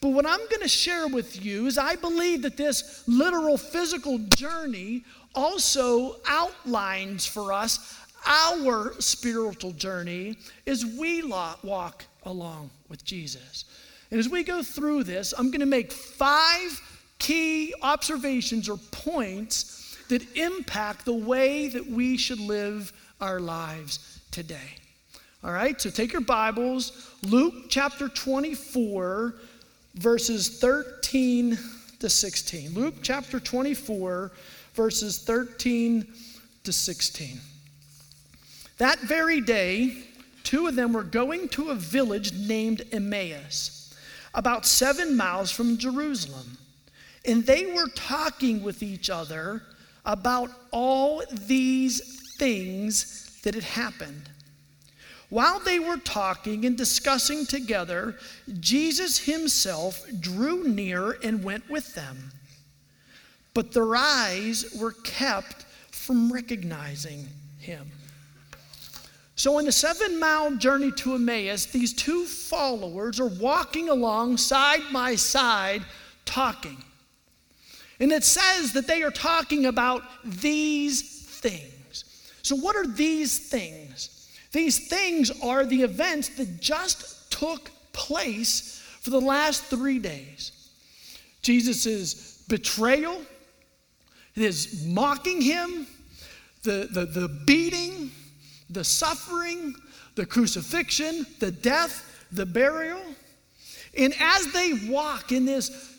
But 0.00 0.10
what 0.10 0.26
I'm 0.26 0.40
going 0.48 0.62
to 0.62 0.68
share 0.68 1.06
with 1.06 1.44
you 1.44 1.66
is 1.66 1.76
I 1.76 1.96
believe 1.96 2.42
that 2.42 2.56
this 2.56 3.04
literal 3.06 3.58
physical 3.58 4.18
journey 4.36 5.04
also 5.34 6.16
outlines 6.26 7.26
for 7.26 7.52
us 7.52 7.98
our 8.26 8.94
spiritual 9.00 9.72
journey 9.72 10.36
as 10.66 10.84
we 10.84 11.22
walk 11.22 12.04
along 12.24 12.70
with 12.88 13.04
Jesus. 13.04 13.64
And 14.10 14.20
as 14.20 14.28
we 14.28 14.42
go 14.44 14.62
through 14.62 15.04
this, 15.04 15.34
I'm 15.36 15.50
going 15.50 15.60
to 15.60 15.66
make 15.66 15.92
five 15.92 16.80
key 17.18 17.74
observations 17.82 18.68
or 18.68 18.76
points 18.90 19.96
that 20.08 20.36
impact 20.36 21.04
the 21.04 21.14
way 21.14 21.68
that 21.68 21.86
we 21.86 22.16
should 22.16 22.40
live 22.40 22.92
our 23.20 23.40
lives 23.40 24.20
today. 24.30 24.76
All 25.42 25.52
right, 25.52 25.78
so 25.80 25.90
take 25.90 26.12
your 26.12 26.22
Bibles, 26.22 27.10
Luke 27.22 27.54
chapter 27.68 28.08
24, 28.08 29.34
verses 29.94 30.58
13 30.58 31.58
to 32.00 32.08
16. 32.08 32.74
Luke 32.74 32.94
chapter 33.02 33.38
24, 33.40 34.32
verses 34.74 35.18
13 35.18 36.06
to 36.64 36.72
16. 36.72 37.38
That 38.78 38.98
very 39.00 39.40
day, 39.40 40.04
two 40.44 40.68
of 40.68 40.76
them 40.76 40.92
were 40.92 41.02
going 41.02 41.48
to 41.48 41.70
a 41.70 41.74
village 41.74 42.32
named 42.32 42.82
Emmaus, 42.92 43.94
about 44.34 44.64
seven 44.66 45.16
miles 45.16 45.50
from 45.50 45.78
Jerusalem. 45.78 46.58
And 47.24 47.44
they 47.44 47.66
were 47.66 47.88
talking 47.94 48.62
with 48.62 48.82
each 48.82 49.10
other 49.10 49.62
about 50.04 50.50
all 50.70 51.22
these 51.32 52.20
things 52.36 53.40
that 53.42 53.54
had 53.54 53.64
happened. 53.64 54.28
While 55.30 55.58
they 55.58 55.78
were 55.78 55.96
talking 55.96 56.64
and 56.64 56.76
discussing 56.76 57.46
together, 57.46 58.16
Jesus 58.60 59.18
himself 59.18 60.04
drew 60.20 60.68
near 60.68 61.12
and 61.22 61.42
went 61.42 61.68
with 61.68 61.94
them. 61.94 62.30
But 63.54 63.72
their 63.72 63.96
eyes 63.96 64.76
were 64.78 64.92
kept 64.92 65.62
from 65.90 66.32
recognizing 66.32 67.28
him. 67.58 67.90
So, 69.36 69.58
in 69.58 69.64
the 69.64 69.72
seven 69.72 70.20
mile 70.20 70.54
journey 70.54 70.92
to 70.92 71.14
Emmaus, 71.14 71.66
these 71.66 71.92
two 71.92 72.24
followers 72.24 73.18
are 73.18 73.26
walking 73.26 73.88
along 73.88 74.36
side 74.36 74.82
by 74.92 75.16
side 75.16 75.82
talking. 76.24 76.82
And 77.98 78.12
it 78.12 78.24
says 78.24 78.72
that 78.74 78.86
they 78.86 79.02
are 79.02 79.10
talking 79.10 79.66
about 79.66 80.02
these 80.24 81.02
things. 81.26 82.04
So, 82.42 82.54
what 82.54 82.76
are 82.76 82.86
these 82.86 83.48
things? 83.48 84.30
These 84.52 84.86
things 84.86 85.32
are 85.42 85.64
the 85.64 85.82
events 85.82 86.28
that 86.36 86.60
just 86.60 87.32
took 87.32 87.70
place 87.92 88.80
for 89.00 89.10
the 89.10 89.20
last 89.20 89.64
three 89.64 89.98
days 89.98 90.52
Jesus' 91.42 92.42
betrayal, 92.48 93.20
his 94.32 94.84
mocking 94.86 95.40
him, 95.40 95.86
the, 96.62 96.88
the, 96.90 97.04
the 97.04 97.28
beating 97.46 98.10
the 98.74 98.84
suffering, 98.84 99.74
the 100.14 100.26
crucifixion, 100.26 101.26
the 101.38 101.50
death, 101.50 102.26
the 102.32 102.46
burial. 102.46 103.00
And 103.96 104.12
as 104.20 104.52
they 104.52 104.72
walk 104.88 105.32
in 105.32 105.44
this 105.44 105.92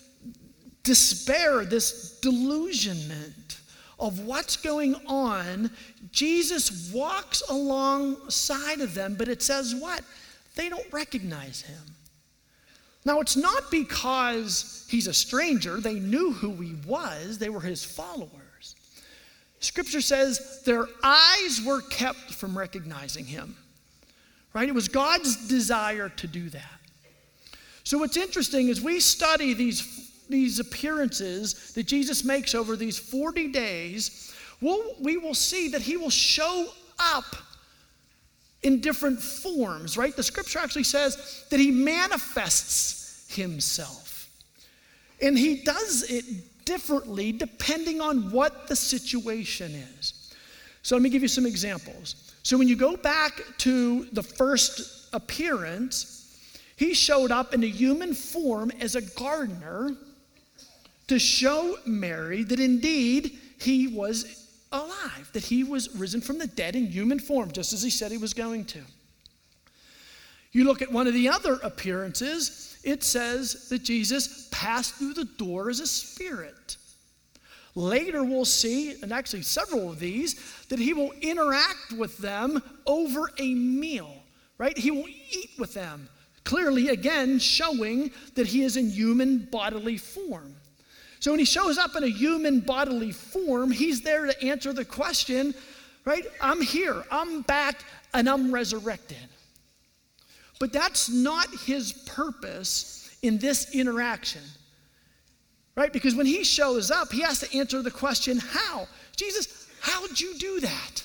despair, 0.84 1.66
this 1.66 2.20
delusionment 2.20 3.60
of 4.00 4.20
what's 4.20 4.58
going 4.58 4.96
on, 5.08 5.72
Jesus 6.12 6.92
walks 6.94 7.42
alongside 7.50 8.82
of 8.82 8.94
them, 8.94 9.16
but 9.18 9.28
it 9.28 9.42
says 9.42 9.74
what? 9.74 10.02
They 10.56 10.70
don't 10.70 10.92
recognize 10.92 11.62
him. 11.62 11.82
Now, 13.06 13.20
it's 13.20 13.38
not 13.38 13.70
because 13.70 14.86
he's 14.90 15.08
a 15.08 15.14
stranger, 15.14 15.80
they 15.80 16.00
knew 16.00 16.32
who 16.32 16.54
he 16.56 16.76
was, 16.88 17.38
they 17.38 17.50
were 17.50 17.62
his 17.62 17.86
followers. 17.86 18.45
Scripture 19.66 20.02
says 20.02 20.62
their 20.64 20.88
eyes 21.04 21.62
were 21.66 21.82
kept 21.82 22.34
from 22.34 22.58
recognizing 22.58 23.26
him. 23.26 23.56
Right? 24.54 24.70
It 24.70 24.76
was 24.76 24.88
God's 24.88 25.48
desire 25.48 26.10
to 26.10 26.28
do 26.28 26.50
that. 26.52 26.80
So 27.84 27.98
what's 27.98 28.16
interesting 28.16 28.70
is 28.70 28.82
we 28.82 29.00
study 29.00 29.54
these, 29.54 30.12
these 30.30 30.60
appearances 30.60 31.74
that 31.74 31.88
Jesus 31.88 32.24
makes 32.24 32.56
over 32.56 32.76
these 32.76 32.98
40 32.98 33.50
days, 33.50 34.34
we'll, 34.62 34.96
we 35.02 35.18
will 35.18 35.34
see 35.34 35.68
that 35.70 35.82
he 35.82 35.98
will 35.98 36.10
show 36.10 36.68
up 37.00 37.36
in 38.64 38.82
different 38.82 39.20
forms, 39.20 39.98
right? 39.98 40.16
The 40.16 40.24
scripture 40.24 40.60
actually 40.60 40.84
says 40.84 41.46
that 41.50 41.60
he 41.60 41.72
manifests 41.72 43.34
himself. 43.36 44.30
And 45.22 45.38
he 45.38 45.64
does 45.64 46.04
it 46.10 46.26
differently 46.66 47.32
depending 47.32 48.02
on 48.02 48.32
what 48.32 48.68
the 48.68 48.76
situation 48.76 49.72
is. 49.72 50.34
So 50.82 50.96
let 50.96 51.02
me 51.02 51.10
give 51.10 51.22
you 51.22 51.28
some 51.28 51.46
examples. 51.46 52.34
So 52.44 52.58
when 52.58 52.68
you 52.68 52.76
go 52.76 52.96
back 52.96 53.42
to 53.60 54.06
the 54.06 54.22
first 54.22 55.14
appearance, 55.14 56.38
he 56.76 56.94
showed 56.94 57.32
up 57.32 57.54
in 57.54 57.64
a 57.64 57.68
human 57.68 58.14
form 58.14 58.72
as 58.80 58.96
a 58.96 59.02
gardener 59.02 59.96
to 61.08 61.20
show 61.20 61.78
Mary 61.86 62.44
that 62.44 62.60
indeed 62.60 63.40
he 63.60 63.88
was 63.88 64.48
alive, 64.72 65.30
that 65.34 65.44
he 65.44 65.64
was 65.64 65.96
risen 65.96 66.22
from 66.22 66.38
the 66.38 66.48
dead 66.48 66.76
in 66.76 66.86
human 66.88 67.20
form, 67.20 67.52
just 67.52 67.74
as 67.74 67.82
he 67.82 67.90
said 67.90 68.12
he 68.12 68.18
was 68.18 68.34
going 68.34 68.66
to. 68.66 68.82
You 70.52 70.64
look 70.66 70.82
at 70.82 70.92
one 70.92 71.08
of 71.08 71.14
the 71.14 71.30
other 71.30 71.60
appearances, 71.64 72.65
it 72.86 73.04
says 73.04 73.68
that 73.70 73.84
Jesus 73.84 74.48
passed 74.52 74.96
through 74.96 75.16
the 75.16 75.26
door 75.26 75.70
as 75.70 75.80
a 75.80 75.88
spirit. 75.88 76.78
Later, 77.74 78.24
we'll 78.24 78.46
see, 78.46 79.02
and 79.02 79.12
actually 79.12 79.42
several 79.42 79.90
of 79.90 80.00
these, 80.00 80.40
that 80.70 80.80
he 80.80 80.94
will 80.94 81.12
interact 81.22 81.92
with 81.98 82.18
them 82.20 82.64
over 82.86 83.30
a 83.38 83.54
meal, 83.54 84.16
right? 84.58 84.78
He 84.78 84.92
will 84.92 85.08
eat 85.08 85.50
with 85.58 85.74
them. 85.74 86.08
Clearly, 86.46 86.90
again, 86.90 87.40
showing 87.40 88.12
that 88.36 88.48
he 88.48 88.64
is 88.64 88.78
in 88.78 88.90
human 88.90 89.40
bodily 89.52 89.98
form. 89.98 90.56
So 91.20 91.32
when 91.32 91.40
he 91.40 91.46
shows 91.46 91.78
up 91.78 91.96
in 91.96 92.04
a 92.04 92.08
human 92.08 92.60
bodily 92.60 93.12
form, 93.12 93.72
he's 93.72 94.02
there 94.02 94.28
to 94.28 94.44
answer 94.44 94.72
the 94.72 94.86
question, 94.86 95.56
right? 96.06 96.24
I'm 96.40 96.62
here, 96.62 97.04
I'm 97.12 97.42
back, 97.42 97.84
and 98.14 98.30
I'm 98.30 98.54
resurrected. 98.54 99.18
But 100.60 100.72
that's 100.72 101.10
not 101.10 101.48
his 101.66 101.94
purpose 102.06 103.16
in 103.22 103.38
this 103.38 103.74
interaction. 103.76 104.42
Right? 105.76 105.92
Because 105.92 106.16
when 106.16 106.26
he 106.26 106.44
shows 106.44 106.90
up, 106.92 107.12
he 107.12 107.22
has 107.22 107.40
to 107.42 107.58
answer 107.58 107.82
the 107.82 107.92
question, 107.92 108.40
How? 108.40 108.88
Jesus, 109.16 109.68
how'd 109.82 110.20
you 110.20 110.34
do 110.36 110.60
that? 110.62 111.04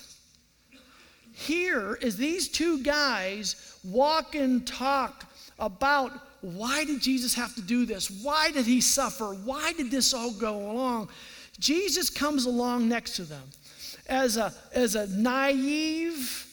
Here 1.33 1.95
is 2.03 2.17
these 2.17 2.49
two 2.49 2.83
guys 2.83 3.79
walk 3.83 4.35
and 4.35 4.67
talk 4.67 5.25
about 5.59 6.13
why 6.43 6.85
did 6.85 7.01
Jesus 7.01 7.35
have 7.35 7.55
to 7.55 7.63
do 7.63 7.85
this? 7.85 8.11
Why 8.23 8.51
did 8.51 8.67
he 8.67 8.81
suffer? 8.81 9.35
Why 9.45 9.73
did 9.73 9.91
this 9.91 10.15
all 10.15 10.33
go 10.33 10.71
along? 10.71 11.09
Jesus 11.59 12.09
comes 12.09 12.47
along 12.47 12.89
next 12.89 13.17
to 13.17 13.23
them 13.23 13.43
as 14.07 14.37
a, 14.37 14.53
as 14.73 14.95
a 14.97 15.07
naive, 15.09 16.47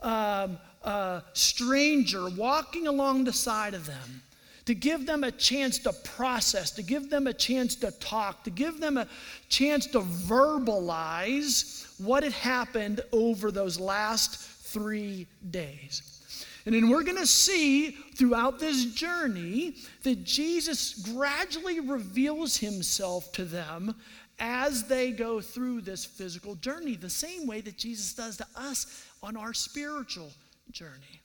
um, 0.00 0.58
uh, 0.84 1.20
stranger 1.32 2.28
walking 2.30 2.86
along 2.86 3.24
the 3.24 3.32
side 3.32 3.74
of 3.74 3.86
them 3.86 4.22
to 4.66 4.74
give 4.74 5.06
them 5.06 5.24
a 5.24 5.30
chance 5.30 5.78
to 5.78 5.92
process, 5.92 6.70
to 6.70 6.82
give 6.82 7.10
them 7.10 7.26
a 7.26 7.32
chance 7.32 7.74
to 7.76 7.90
talk, 7.92 8.44
to 8.44 8.50
give 8.50 8.80
them 8.80 8.96
a 8.96 9.06
chance 9.48 9.86
to 9.86 10.00
verbalize 10.00 12.00
what 12.00 12.22
had 12.22 12.32
happened 12.32 13.00
over 13.12 13.50
those 13.50 13.78
last 13.78 14.38
three 14.38 15.26
days. 15.50 16.10
And 16.66 16.74
then 16.74 16.88
we're 16.88 17.02
going 17.02 17.18
to 17.18 17.26
see 17.26 17.90
throughout 17.90 18.58
this 18.58 18.86
journey 18.86 19.76
that 20.02 20.24
Jesus 20.24 20.94
gradually 21.12 21.80
reveals 21.80 22.56
himself 22.56 23.32
to 23.32 23.44
them 23.44 23.94
as 24.38 24.84
they 24.84 25.10
go 25.10 25.40
through 25.40 25.82
this 25.82 26.06
physical 26.06 26.54
journey, 26.56 26.96
the 26.96 27.10
same 27.10 27.46
way 27.46 27.60
that 27.60 27.76
Jesus 27.76 28.14
does 28.14 28.38
to 28.38 28.46
us 28.56 29.06
on 29.22 29.36
our 29.36 29.52
spiritual 29.52 30.30
journey. 30.70 31.20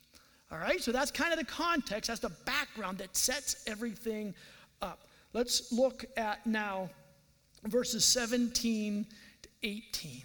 All 0.51 0.58
right, 0.58 0.81
so 0.81 0.91
that's 0.91 1.12
kind 1.12 1.31
of 1.31 1.39
the 1.39 1.46
context, 1.46 2.08
that's 2.08 2.19
the 2.19 2.31
background 2.46 2.98
that 2.98 3.15
sets 3.15 3.63
everything 3.67 4.34
up. 4.81 5.01
Let's 5.34 5.72
look 5.72 6.05
at 6.17 6.46
now 6.48 6.89
verses 7.65 8.03
17 8.05 9.05
to 9.43 9.50
18. 9.63 10.24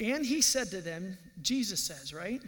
And 0.00 0.26
he 0.26 0.40
said 0.40 0.70
to 0.70 0.80
them, 0.80 1.16
Jesus 1.42 1.80
says, 1.80 2.12
right? 2.12 2.42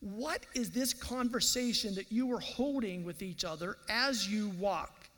What 0.00 0.46
is 0.54 0.70
this 0.70 0.92
conversation 0.92 1.94
that 1.94 2.12
you 2.12 2.26
were 2.26 2.40
holding 2.40 3.04
with 3.04 3.22
each 3.22 3.44
other 3.44 3.78
as 3.88 4.28
you 4.28 4.50
walked? 4.60 5.08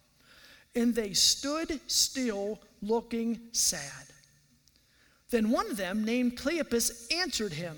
And 0.74 0.94
they 0.94 1.12
stood 1.12 1.80
still, 1.86 2.60
looking 2.82 3.40
sad. 3.52 4.06
Then 5.30 5.50
one 5.50 5.70
of 5.70 5.76
them, 5.76 6.04
named 6.04 6.36
Cleopas, 6.36 7.12
answered 7.12 7.52
him, 7.52 7.76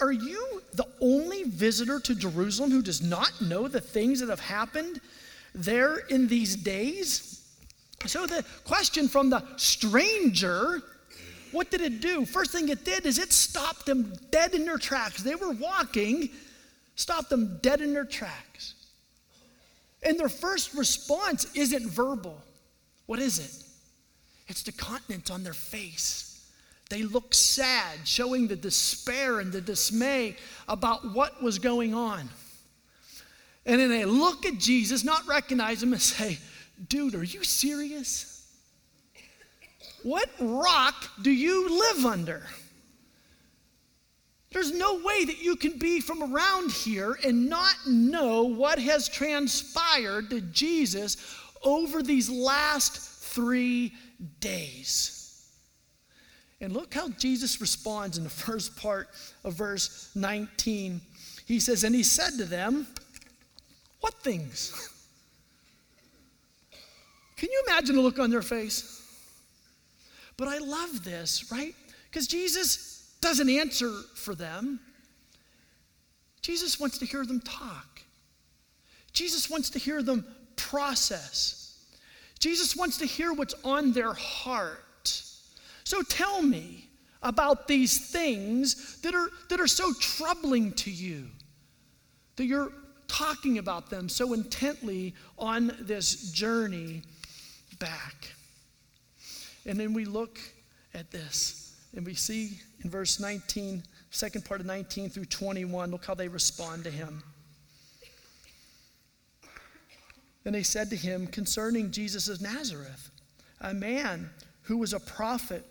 Are 0.00 0.12
you 0.12 0.62
the 0.74 0.86
only 1.00 1.44
visitor 1.44 2.00
to 2.00 2.14
Jerusalem 2.14 2.70
who 2.70 2.82
does 2.82 3.02
not 3.02 3.32
know 3.40 3.68
the 3.68 3.80
things 3.80 4.20
that 4.20 4.28
have 4.28 4.40
happened 4.40 5.00
there 5.54 5.98
in 5.98 6.26
these 6.28 6.56
days? 6.56 7.36
So 8.04 8.26
the 8.26 8.44
question 8.64 9.08
from 9.08 9.30
the 9.30 9.42
stranger, 9.56 10.82
what 11.52 11.70
did 11.70 11.80
it 11.80 12.00
do? 12.00 12.24
First 12.24 12.52
thing 12.52 12.68
it 12.68 12.84
did 12.84 13.06
is 13.06 13.18
it 13.18 13.32
stopped 13.32 13.86
them 13.86 14.12
dead 14.30 14.54
in 14.54 14.64
their 14.64 14.78
tracks. 14.78 15.22
They 15.22 15.34
were 15.34 15.52
walking, 15.52 16.30
stopped 16.96 17.30
them 17.30 17.58
dead 17.62 17.80
in 17.80 17.92
their 17.92 18.04
tracks. 18.04 18.74
And 20.02 20.18
their 20.18 20.28
first 20.28 20.74
response 20.74 21.46
isn't 21.54 21.88
verbal. 21.88 22.40
What 23.06 23.18
is 23.18 23.38
it? 23.38 23.64
It's 24.48 24.62
the 24.62 24.72
continence 24.72 25.30
on 25.30 25.42
their 25.42 25.54
face. 25.54 26.25
They 26.88 27.02
look 27.02 27.34
sad, 27.34 27.98
showing 28.04 28.46
the 28.46 28.56
despair 28.56 29.40
and 29.40 29.52
the 29.52 29.60
dismay 29.60 30.36
about 30.68 31.14
what 31.14 31.42
was 31.42 31.58
going 31.58 31.94
on. 31.94 32.28
And 33.64 33.80
then 33.80 33.88
they 33.88 34.04
look 34.04 34.46
at 34.46 34.58
Jesus, 34.58 35.02
not 35.02 35.26
recognize 35.26 35.82
him, 35.82 35.92
and 35.92 36.00
say, 36.00 36.38
Dude, 36.88 37.14
are 37.14 37.24
you 37.24 37.42
serious? 37.42 38.46
What 40.02 40.30
rock 40.38 40.94
do 41.22 41.30
you 41.30 41.68
live 41.68 42.06
under? 42.06 42.42
There's 44.52 44.72
no 44.72 45.02
way 45.02 45.24
that 45.24 45.42
you 45.42 45.56
can 45.56 45.78
be 45.78 46.00
from 46.00 46.34
around 46.34 46.70
here 46.70 47.18
and 47.24 47.48
not 47.48 47.74
know 47.86 48.44
what 48.44 48.78
has 48.78 49.08
transpired 49.08 50.30
to 50.30 50.40
Jesus 50.40 51.16
over 51.64 52.02
these 52.02 52.30
last 52.30 52.98
three 52.98 53.92
days. 54.38 55.15
And 56.60 56.72
look 56.72 56.94
how 56.94 57.08
Jesus 57.10 57.60
responds 57.60 58.18
in 58.18 58.24
the 58.24 58.30
first 58.46 58.76
part 58.76 59.08
of 59.44 59.54
verse 59.54 60.10
19. 60.14 61.00
He 61.46 61.60
says, 61.60 61.84
And 61.84 61.94
he 61.94 62.02
said 62.02 62.38
to 62.38 62.44
them, 62.44 62.86
What 64.00 64.14
things? 64.14 64.92
Can 67.36 67.50
you 67.52 67.62
imagine 67.68 67.96
the 67.96 68.00
look 68.00 68.18
on 68.18 68.30
their 68.30 68.42
face? 68.42 69.02
But 70.36 70.48
I 70.48 70.58
love 70.58 71.04
this, 71.04 71.50
right? 71.50 71.74
Because 72.10 72.26
Jesus 72.26 73.14
doesn't 73.20 73.48
answer 73.48 73.90
for 74.14 74.34
them. 74.34 74.80
Jesus 76.42 76.78
wants 76.78 76.98
to 76.98 77.04
hear 77.04 77.24
them 77.24 77.40
talk. 77.40 78.00
Jesus 79.12 79.50
wants 79.50 79.70
to 79.70 79.78
hear 79.78 80.02
them 80.02 80.24
process. 80.56 81.84
Jesus 82.38 82.76
wants 82.76 82.98
to 82.98 83.06
hear 83.06 83.32
what's 83.32 83.54
on 83.64 83.92
their 83.92 84.12
heart. 84.12 84.85
So 85.86 86.02
tell 86.02 86.42
me 86.42 86.88
about 87.22 87.68
these 87.68 88.10
things 88.10 89.00
that 89.02 89.14
are, 89.14 89.28
that 89.48 89.60
are 89.60 89.68
so 89.68 89.92
troubling 90.00 90.72
to 90.72 90.90
you, 90.90 91.28
that 92.34 92.46
you're 92.46 92.72
talking 93.06 93.58
about 93.58 93.88
them 93.88 94.08
so 94.08 94.32
intently 94.32 95.14
on 95.38 95.70
this 95.78 96.32
journey 96.32 97.02
back. 97.78 98.32
And 99.64 99.78
then 99.78 99.94
we 99.94 100.06
look 100.06 100.40
at 100.92 101.12
this 101.12 101.76
and 101.94 102.04
we 102.04 102.14
see 102.14 102.58
in 102.82 102.90
verse 102.90 103.20
19, 103.20 103.84
second 104.10 104.44
part 104.44 104.58
of 104.58 104.66
19 104.66 105.08
through 105.10 105.26
21, 105.26 105.92
look 105.92 106.04
how 106.04 106.14
they 106.14 106.26
respond 106.26 106.82
to 106.82 106.90
him. 106.90 107.22
And 110.44 110.52
they 110.52 110.64
said 110.64 110.90
to 110.90 110.96
him 110.96 111.28
concerning 111.28 111.92
Jesus 111.92 112.26
of 112.26 112.42
Nazareth, 112.42 113.08
a 113.60 113.72
man 113.72 114.30
who 114.62 114.78
was 114.78 114.92
a 114.92 114.98
prophet, 114.98 115.64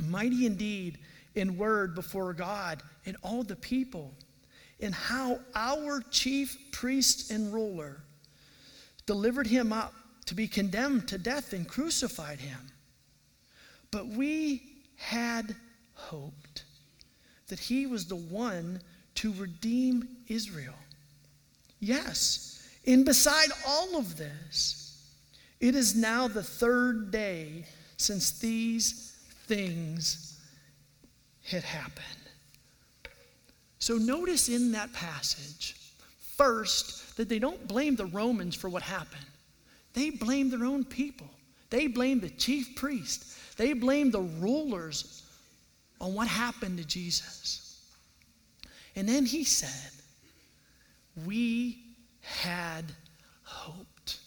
mighty 0.00 0.46
indeed 0.46 0.98
in 1.34 1.56
word 1.56 1.94
before 1.94 2.32
God 2.32 2.82
and 3.04 3.16
all 3.22 3.42
the 3.42 3.56
people, 3.56 4.14
and 4.80 4.94
how 4.94 5.40
our 5.54 6.02
chief 6.10 6.56
priest 6.72 7.30
and 7.30 7.52
ruler 7.52 8.00
delivered 9.06 9.46
him 9.46 9.72
up 9.72 9.94
to 10.26 10.34
be 10.34 10.48
condemned 10.48 11.08
to 11.08 11.18
death 11.18 11.52
and 11.52 11.68
crucified 11.68 12.40
him. 12.40 12.58
But 13.90 14.08
we 14.08 14.62
had 14.96 15.54
hoped 15.94 16.64
that 17.48 17.60
he 17.60 17.86
was 17.86 18.06
the 18.06 18.16
one 18.16 18.80
to 19.16 19.32
redeem 19.34 20.08
Israel. 20.28 20.74
Yes, 21.78 22.68
and 22.86 23.04
beside 23.04 23.50
all 23.66 23.96
of 23.96 24.16
this, 24.16 25.00
it 25.60 25.74
is 25.74 25.94
now 25.94 26.28
the 26.28 26.42
third 26.42 27.10
day 27.10 27.64
since 27.96 28.38
these 28.38 29.05
things 29.46 30.38
had 31.44 31.62
happened. 31.62 32.04
So 33.78 33.96
notice 33.96 34.48
in 34.48 34.72
that 34.72 34.92
passage, 34.92 35.76
first, 36.36 37.16
that 37.16 37.28
they 37.28 37.38
don't 37.38 37.66
blame 37.68 37.96
the 37.96 38.06
Romans 38.06 38.54
for 38.54 38.68
what 38.68 38.82
happened. 38.82 39.24
They 39.92 40.10
blame 40.10 40.50
their 40.50 40.64
own 40.64 40.84
people. 40.84 41.28
They 41.70 41.86
blame 41.86 42.20
the 42.20 42.30
chief 42.30 42.76
priest. 42.76 43.56
They 43.56 43.72
blame 43.72 44.10
the 44.10 44.20
rulers 44.20 45.22
on 46.00 46.14
what 46.14 46.28
happened 46.28 46.78
to 46.78 46.84
Jesus. 46.84 47.80
And 48.94 49.08
then 49.08 49.24
he 49.24 49.44
said, 49.44 49.92
We 51.24 51.78
had 52.20 52.84
hoped. 53.42 54.18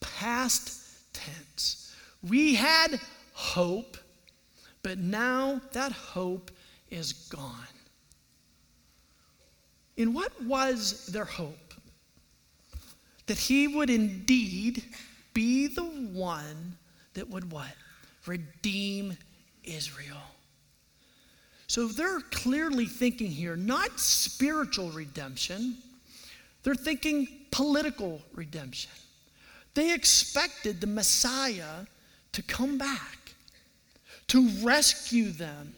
Past 0.00 0.82
tense. 1.12 1.94
We 2.28 2.54
had 2.54 2.98
hope, 3.38 3.96
but 4.82 4.98
now 4.98 5.60
that 5.72 5.92
hope 5.92 6.50
is 6.90 7.12
gone. 7.12 7.54
In 9.96 10.14
what 10.14 10.32
was 10.42 11.06
their 11.06 11.24
hope? 11.24 11.68
that 13.28 13.38
he 13.38 13.68
would 13.68 13.90
indeed 13.90 14.82
be 15.32 15.68
the 15.68 15.84
one 15.84 16.76
that 17.14 17.28
would 17.28 17.52
what? 17.52 17.72
Redeem 18.26 19.16
Israel. 19.62 20.16
So 21.68 21.86
they're 21.86 22.20
clearly 22.32 22.86
thinking 22.86 23.30
here 23.30 23.54
not 23.54 24.00
spiritual 24.00 24.90
redemption, 24.90 25.76
they're 26.64 26.74
thinking 26.74 27.28
political 27.50 28.20
redemption. 28.34 28.90
They 29.74 29.94
expected 29.94 30.80
the 30.80 30.86
Messiah 30.86 31.84
to 32.32 32.42
come 32.42 32.78
back, 32.78 33.17
to 34.28 34.48
rescue 34.62 35.30
them 35.30 35.74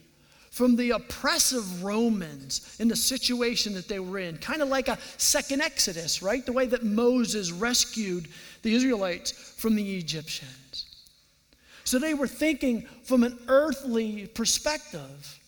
from 0.51 0.75
the 0.75 0.91
oppressive 0.91 1.83
Romans 1.83 2.75
in 2.79 2.89
the 2.89 2.95
situation 2.95 3.73
that 3.73 3.87
they 3.87 3.99
were 3.99 4.19
in, 4.19 4.37
kind 4.37 4.61
of 4.61 4.67
like 4.67 4.89
a 4.89 4.97
second 5.17 5.61
Exodus, 5.61 6.21
right? 6.21 6.45
The 6.45 6.51
way 6.51 6.65
that 6.65 6.83
Moses 6.83 7.51
rescued 7.51 8.27
the 8.61 8.73
Israelites 8.73 9.31
from 9.31 9.75
the 9.75 9.97
Egyptians. 9.97 10.85
So 11.85 11.99
they 11.99 12.13
were 12.13 12.27
thinking 12.27 12.81
from 13.03 13.23
an 13.23 13.39
earthly 13.47 14.27
perspective. 14.27 15.39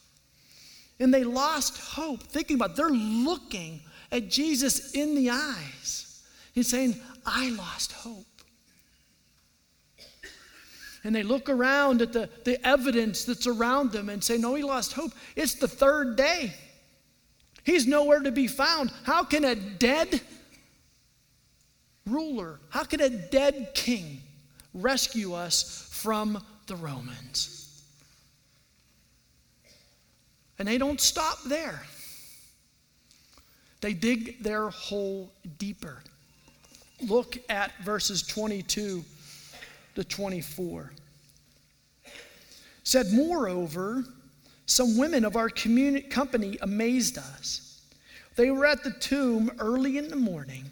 And 1.00 1.14
they 1.14 1.26
lost 1.26 1.78
hope, 1.78 2.24
thinking 2.24 2.56
about 2.56 2.72
it. 2.72 2.76
they're 2.78 2.90
looking 2.90 3.82
at 4.12 4.30
Jesus 4.30 4.94
in 4.94 5.16
the 5.16 5.32
eyes. 5.32 6.24
He's 6.54 6.70
saying, 6.70 6.96
I 7.26 7.50
lost 7.52 7.92
hope 7.92 8.26
and 11.04 11.14
they 11.14 11.24
look 11.24 11.50
around 11.50 12.02
at 12.02 12.14
the, 12.14 12.30
the 12.46 12.66
evidence 12.66 13.26
that's 13.26 13.48
around 13.48 13.92
them 13.92 14.10
and 14.10 14.24
say, 14.24 14.38
No, 14.38 14.56
he 14.56 14.64
lost 14.64 14.94
hope. 14.94 15.12
It's 15.36 15.56
the 15.56 15.68
third 15.68 16.16
day. 16.16 16.54
He's 17.64 17.88
nowhere 17.88 18.20
to 18.20 18.32
be 18.32 18.48
found. 18.48 18.92
How 19.04 19.24
can 19.24 19.46
a 19.46 19.56
dead 19.56 20.22
ruler, 22.06 22.60
how 22.70 22.84
can 22.84 23.02
a 23.02 23.10
dead 23.10 23.72
king 23.74 24.22
rescue 24.74 25.34
us 25.34 25.88
from 25.92 26.44
the 26.68 26.76
Romans? 26.76 27.84
And 30.60 30.68
they 30.68 30.78
don't 30.78 31.02
stop 31.02 31.40
there. 31.46 31.82
They 33.82 33.94
dig 33.94 34.42
their 34.42 34.70
hole 34.70 35.32
deeper. 35.58 35.98
Look 37.02 37.38
at 37.50 37.72
verses 37.84 38.24
22 38.24 39.04
to 39.96 40.04
24. 40.04 40.92
Said, 42.84 43.08
Moreover, 43.12 44.04
some 44.66 44.98
women 44.98 45.26
of 45.26 45.36
our 45.36 45.50
communi- 45.50 46.10
company 46.10 46.58
amazed 46.62 47.18
us. 47.18 47.82
They 48.36 48.50
were 48.50 48.66
at 48.66 48.84
the 48.84 48.92
tomb 48.92 49.52
early 49.60 49.98
in 49.98 50.10
the 50.10 50.16
morning, 50.16 50.66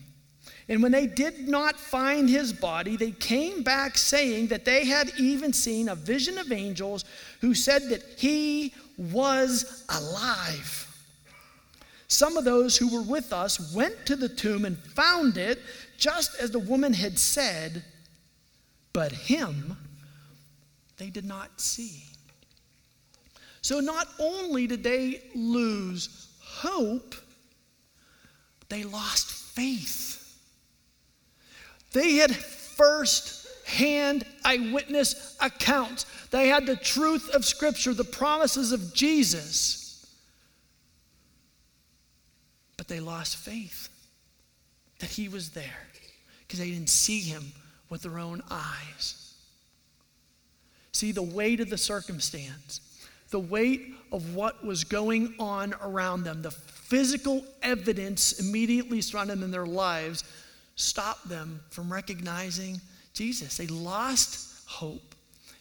and 0.67 0.81
when 0.81 0.91
they 0.91 1.05
did 1.05 1.47
not 1.47 1.79
find 1.79 2.29
his 2.29 2.53
body, 2.53 2.95
they 2.95 3.11
came 3.11 3.61
back 3.61 3.97
saying 3.97 4.47
that 4.47 4.65
they 4.65 4.85
had 4.85 5.11
even 5.17 5.53
seen 5.53 5.89
a 5.89 5.95
vision 5.95 6.37
of 6.37 6.51
angels 6.51 7.03
who 7.41 7.53
said 7.53 7.89
that 7.89 8.03
he 8.17 8.73
was 8.97 9.85
alive. 9.89 10.87
Some 12.07 12.37
of 12.37 12.45
those 12.45 12.77
who 12.77 12.93
were 12.93 13.03
with 13.03 13.31
us 13.33 13.73
went 13.73 14.05
to 14.05 14.15
the 14.15 14.29
tomb 14.29 14.65
and 14.65 14.77
found 14.77 15.37
it 15.37 15.59
just 15.97 16.39
as 16.39 16.51
the 16.51 16.59
woman 16.59 16.93
had 16.93 17.17
said, 17.17 17.83
but 18.93 19.11
him 19.11 19.77
they 20.97 21.09
did 21.09 21.25
not 21.25 21.59
see. 21.59 22.03
So 23.61 23.79
not 23.79 24.07
only 24.19 24.67
did 24.67 24.83
they 24.83 25.21
lose 25.33 26.29
hope, 26.39 27.15
they 28.69 28.83
lost 28.83 29.31
faith. 29.31 30.17
They 31.91 32.15
had 32.15 32.35
first 32.35 33.47
hand 33.65 34.25
eyewitness 34.43 35.37
accounts. 35.41 36.05
They 36.29 36.47
had 36.47 36.65
the 36.65 36.75
truth 36.75 37.29
of 37.29 37.45
Scripture, 37.45 37.93
the 37.93 38.03
promises 38.03 38.71
of 38.71 38.93
Jesus. 38.93 40.07
But 42.77 42.87
they 42.87 42.99
lost 42.99 43.37
faith 43.37 43.89
that 44.99 45.09
He 45.09 45.27
was 45.27 45.49
there 45.49 45.87
because 46.39 46.59
they 46.59 46.69
didn't 46.69 46.89
see 46.89 47.19
Him 47.21 47.51
with 47.91 48.01
their 48.01 48.17
own 48.17 48.41
eyes. 48.49 49.35
See, 50.93 51.11
the 51.11 51.21
weight 51.21 51.59
of 51.59 51.69
the 51.69 51.77
circumstance, 51.77 52.79
the 53.29 53.39
weight 53.39 53.93
of 54.11 54.33
what 54.33 54.65
was 54.65 54.83
going 54.83 55.35
on 55.37 55.75
around 55.83 56.23
them, 56.23 56.41
the 56.41 56.51
physical 56.51 57.43
evidence 57.61 58.39
immediately 58.39 59.01
surrounding 59.01 59.35
them 59.35 59.43
in 59.43 59.51
their 59.51 59.65
lives 59.65 60.23
stopped 60.75 61.29
them 61.29 61.61
from 61.69 61.91
recognizing 61.91 62.81
Jesus. 63.13 63.57
They 63.57 63.67
lost 63.67 64.67
hope 64.67 65.13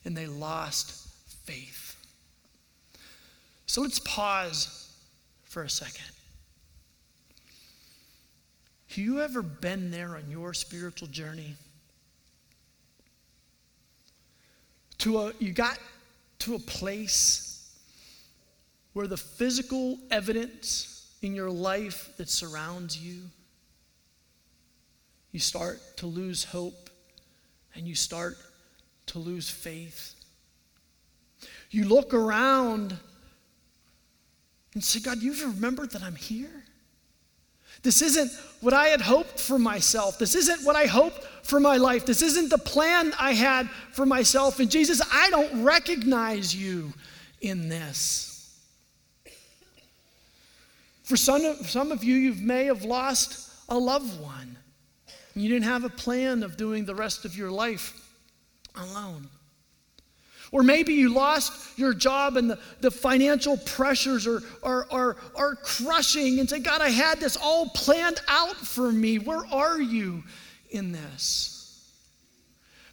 and 0.05 0.17
they 0.17 0.27
lost 0.27 1.09
faith. 1.45 1.97
So 3.67 3.83
let's 3.83 3.99
pause 3.99 4.89
for 5.45 5.65
a 5.65 5.71
second. 5.71 6.05
Have 8.89 8.99
you 8.99 9.21
ever 9.21 9.43
been 9.43 9.91
there 9.91 10.17
on 10.17 10.25
your 10.29 10.55
spiritual 10.55 11.09
journey? 11.09 11.55
To 15.01 15.19
a, 15.19 15.33
you 15.39 15.53
got 15.53 15.79
to 16.41 16.55
a 16.55 16.59
place 16.59 17.75
where 18.93 19.07
the 19.07 19.17
physical 19.17 19.99
evidence 20.11 21.15
in 21.23 21.35
your 21.35 21.51
life 21.51 22.11
that 22.17 22.29
surrounds 22.29 22.99
you, 22.99 23.23
you 25.33 25.41
start 25.41 25.81
to 25.99 26.07
lose 26.07 26.45
hope 26.45 26.91
and 27.75 27.87
you 27.87 27.95
start 27.95 28.37
to 29.07 29.19
lose 29.19 29.49
faith. 29.49 30.15
You 31.71 31.85
look 31.85 32.13
around 32.13 32.97
and 34.75 34.83
say, 34.83 35.01
God, 35.01 35.19
you've 35.19 35.43
remembered 35.55 35.93
that 35.93 36.03
I'm 36.03 36.17
here? 36.17 36.65
This 37.83 38.03
isn't 38.03 38.31
what 38.61 38.75
I 38.75 38.89
had 38.89 39.01
hoped 39.01 39.41
for 39.41 39.59
myself. 39.59 40.19
This 40.19 40.35
isn't 40.35 40.65
what 40.65 40.77
I 40.77 40.87
hoped 40.87 41.27
for 41.51 41.61
my 41.61 41.77
life. 41.77 42.07
This 42.07 42.23
isn't 42.23 42.49
the 42.49 42.59
plan 42.59 43.13
I 43.19 43.33
had 43.33 43.69
for 43.93 44.07
myself. 44.07 44.61
And 44.61 44.71
Jesus, 44.71 45.03
I 45.13 45.29
don't 45.31 45.65
recognize 45.65 46.55
you 46.55 46.95
in 47.41 47.69
this. 47.69 48.57
For 51.03 51.17
some 51.17 51.45
of, 51.45 51.69
some 51.69 51.91
of 51.91 52.05
you, 52.05 52.15
you 52.15 52.35
may 52.35 52.67
have 52.67 52.85
lost 52.85 53.53
a 53.69 53.77
loved 53.77 54.21
one. 54.21 54.57
You 55.35 55.49
didn't 55.49 55.65
have 55.65 55.85
a 55.85 55.89
plan 55.89 56.45
of 56.45 56.57
doing 56.57 56.85
the 56.85 56.95
rest 56.95 57.25
of 57.25 57.37
your 57.37 57.51
life 57.51 58.09
alone. 58.77 59.29
Or 60.53 60.63
maybe 60.63 60.95
you 60.95 61.13
lost 61.13 61.79
your 61.79 61.95
job 61.95 62.37
and 62.37 62.51
the, 62.51 62.59
the 62.81 62.91
financial 62.91 63.57
pressures 63.57 64.27
are, 64.27 64.43
are, 64.63 64.87
are, 64.91 65.17
are 65.37 65.57
crushing 65.57 66.39
and 66.39 66.49
say, 66.49 66.61
God, 66.61 66.81
I 66.81 66.91
had 66.91 67.19
this 67.19 67.37
all 67.37 67.69
planned 67.71 68.21
out 68.29 68.57
for 68.57 68.91
me. 68.93 69.19
Where 69.19 69.45
are 69.47 69.81
you 69.81 70.23
in 70.71 70.93
this? 70.93 71.57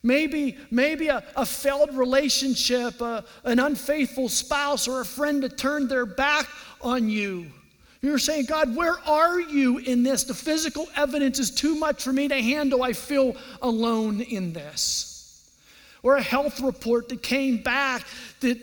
Maybe, 0.04 0.58
maybe 0.72 1.08
a, 1.08 1.24
a 1.36 1.46
failed 1.46 1.94
relationship, 1.94 3.02
a, 3.02 3.26
an 3.44 3.60
unfaithful 3.60 4.30
spouse, 4.30 4.88
or 4.88 5.02
a 5.02 5.06
friend 5.06 5.44
that 5.44 5.58
turned 5.58 5.90
their 5.90 6.06
back 6.06 6.48
on 6.82 7.10
you. 7.10 7.48
You're 8.02 8.20
saying, 8.20 8.46
God, 8.46 8.76
where 8.76 8.98
are 9.06 9.40
you 9.40 9.80
in 9.80 10.04
this? 10.04 10.24
The 10.24 10.34
physical 10.34 10.88
evidence 10.96 11.40
is 11.40 11.52
too 11.52 11.76
much 11.76 12.04
for 12.04 12.13
me 12.13 12.28
to 12.28 12.42
handle. 12.42 12.84
I 12.84 12.94
feel 12.94 13.36
alone 13.62 14.22
in 14.22 14.54
this 14.54 15.18
or 16.04 16.16
a 16.16 16.22
health 16.22 16.62
report 16.62 17.10
that 17.10 17.22
came 17.22 17.58
back 17.58 18.06
that 18.40 18.58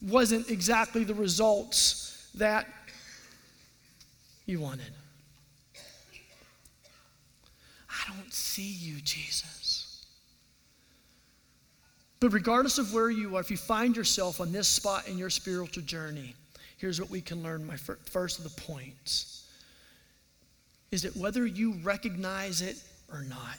wasn't 0.00 0.48
exactly 0.50 1.04
the 1.04 1.14
results 1.14 2.30
that 2.34 2.66
you 4.46 4.60
wanted. 4.60 4.92
Don't 8.32 8.38
see 8.38 8.62
you, 8.62 8.98
Jesus. 9.02 10.06
But 12.18 12.30
regardless 12.30 12.78
of 12.78 12.94
where 12.94 13.10
you 13.10 13.36
are, 13.36 13.42
if 13.42 13.50
you 13.50 13.58
find 13.58 13.94
yourself 13.94 14.40
on 14.40 14.52
this 14.52 14.66
spot 14.66 15.06
in 15.06 15.18
your 15.18 15.28
spiritual 15.28 15.82
journey, 15.82 16.34
here's 16.78 16.98
what 16.98 17.10
we 17.10 17.20
can 17.20 17.42
learn. 17.42 17.66
My 17.66 17.76
first 17.76 18.38
of 18.38 18.44
the 18.44 18.62
points 18.62 19.50
is 20.90 21.02
that 21.02 21.14
whether 21.14 21.44
you 21.44 21.74
recognize 21.82 22.62
it 22.62 22.76
or 23.12 23.22
not, 23.24 23.58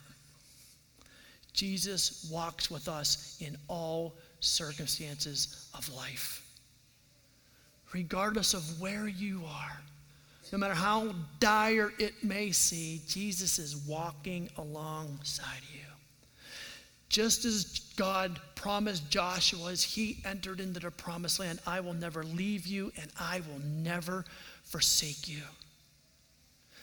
Jesus 1.53 2.27
walks 2.31 2.71
with 2.71 2.87
us 2.87 3.37
in 3.41 3.55
all 3.67 4.15
circumstances 4.39 5.69
of 5.77 5.87
life. 5.93 6.43
Regardless 7.93 8.55
of 8.55 8.81
where 8.81 9.07
you 9.07 9.43
are, 9.47 9.77
no 10.51 10.57
matter 10.57 10.73
how 10.73 11.13
dire 11.39 11.93
it 11.99 12.23
may 12.23 12.51
seem, 12.51 13.01
Jesus 13.07 13.59
is 13.59 13.75
walking 13.87 14.49
alongside 14.57 15.61
you. 15.73 15.79
Just 17.09 17.45
as 17.45 17.65
God 17.95 18.39
promised 18.55 19.09
Joshua 19.09 19.71
as 19.71 19.83
he 19.83 20.17
entered 20.25 20.59
into 20.59 20.79
the 20.79 20.91
promised 20.91 21.39
land, 21.39 21.59
I 21.65 21.79
will 21.79 21.93
never 21.93 22.23
leave 22.23 22.65
you 22.65 22.91
and 22.99 23.11
I 23.19 23.41
will 23.41 23.59
never 23.59 24.25
forsake 24.63 25.27
you. 25.27 25.43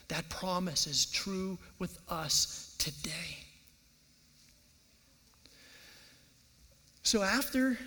That 0.08 0.28
promise 0.28 0.86
is 0.86 1.06
true 1.06 1.58
with 1.78 1.98
us 2.08 2.74
today. 2.78 3.38
So 7.02 7.22
after 7.22 7.78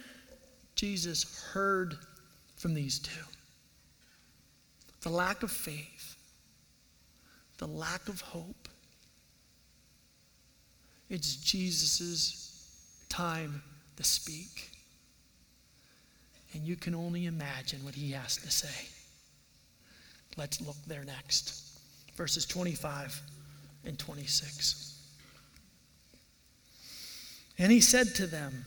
Jesus 0.75 1.41
heard 1.53 1.95
from 2.57 2.73
these 2.73 2.99
two, 2.99 3.11
the 5.03 5.09
lack 5.09 5.43
of 5.43 5.51
faith, 5.51 6.15
the 7.57 7.67
lack 7.67 8.07
of 8.07 8.21
hope, 8.21 8.67
it's 11.09 11.35
Jesus' 11.35 13.05
time 13.09 13.61
to 13.97 14.03
speak. 14.03 14.71
And 16.53 16.63
you 16.63 16.75
can 16.75 16.95
only 16.95 17.25
imagine 17.25 17.83
what 17.83 17.95
he 17.95 18.11
has 18.11 18.37
to 18.37 18.49
say. 18.49 18.87
Let's 20.37 20.61
look 20.61 20.77
there 20.87 21.03
next. 21.03 21.79
Verses 22.15 22.45
25 22.45 23.21
and 23.85 23.99
26. 23.99 24.99
And 27.57 27.71
he 27.71 27.81
said 27.81 28.15
to 28.15 28.27
them, 28.27 28.65